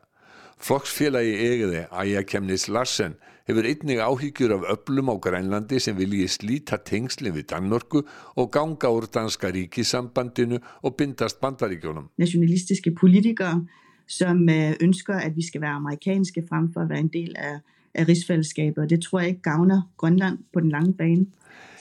[0.62, 3.18] Flokksfélagi Egeði, Aja Kemnis Larsen,
[3.48, 8.02] hefur einnig áhyggjur af öllum á Grænlandi sem vilji slíta tengslinn við Danmörku
[8.36, 12.10] og ganga úr danska ríkisambandinu og bindast bandaríkjónum.
[12.18, 13.66] Nationalistiske politikere
[14.08, 17.60] som øh, ønsker, at vi skal være amerikanske frem for at være en del af,
[17.94, 21.26] af rigsfællesskabet, og det tror jeg ikke gavner Grønland på den lange bane.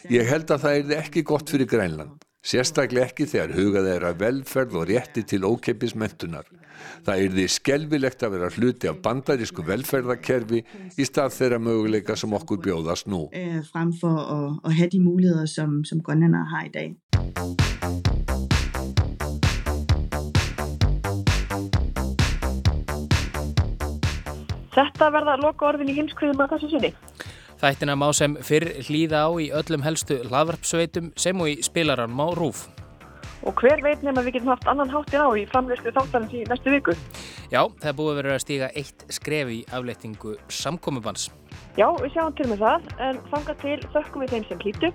[0.09, 4.21] Ég held að það er ekki gott fyrir Grænland, sérstaklega ekki þegar hugað er að
[4.23, 6.47] velferð og rétti til ókeppis mentunar.
[7.05, 10.63] Það er því skelvilegt að vera hluti af bandarísku velferðarkerfi
[10.97, 13.27] í stað þeirra möguleika sem okkur bjóðast nú.
[13.29, 16.97] Øh, frem for at, at have de muligheder, som, som grønlændere har i dag.
[24.71, 26.93] Þetta verða loka orðin í heimskviðum að þessu sinni.
[27.61, 32.27] Þættina má sem fyrr hlýða á í öllum helstu hlaðvarpsveitum sem og í spilaranum á
[32.33, 32.63] RÚF.
[33.45, 36.41] Og hver veit nefn að við getum haft annan háttin á í framleyslu þáttarins í
[36.49, 36.95] næstu viku?
[37.53, 41.27] Já, það búið vera að stíga eitt skref í afleitingu samkomubans.
[41.77, 44.91] Já, við sjáum til með það, en fanga til þökkum við þeim sem hlýtu.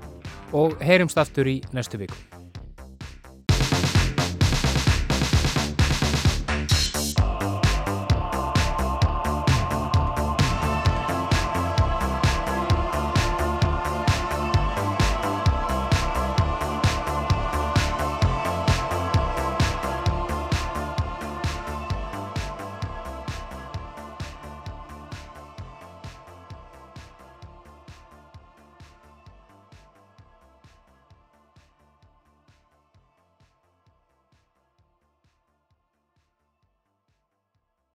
[0.51, 2.19] Og heyrumst aftur í næstu viku.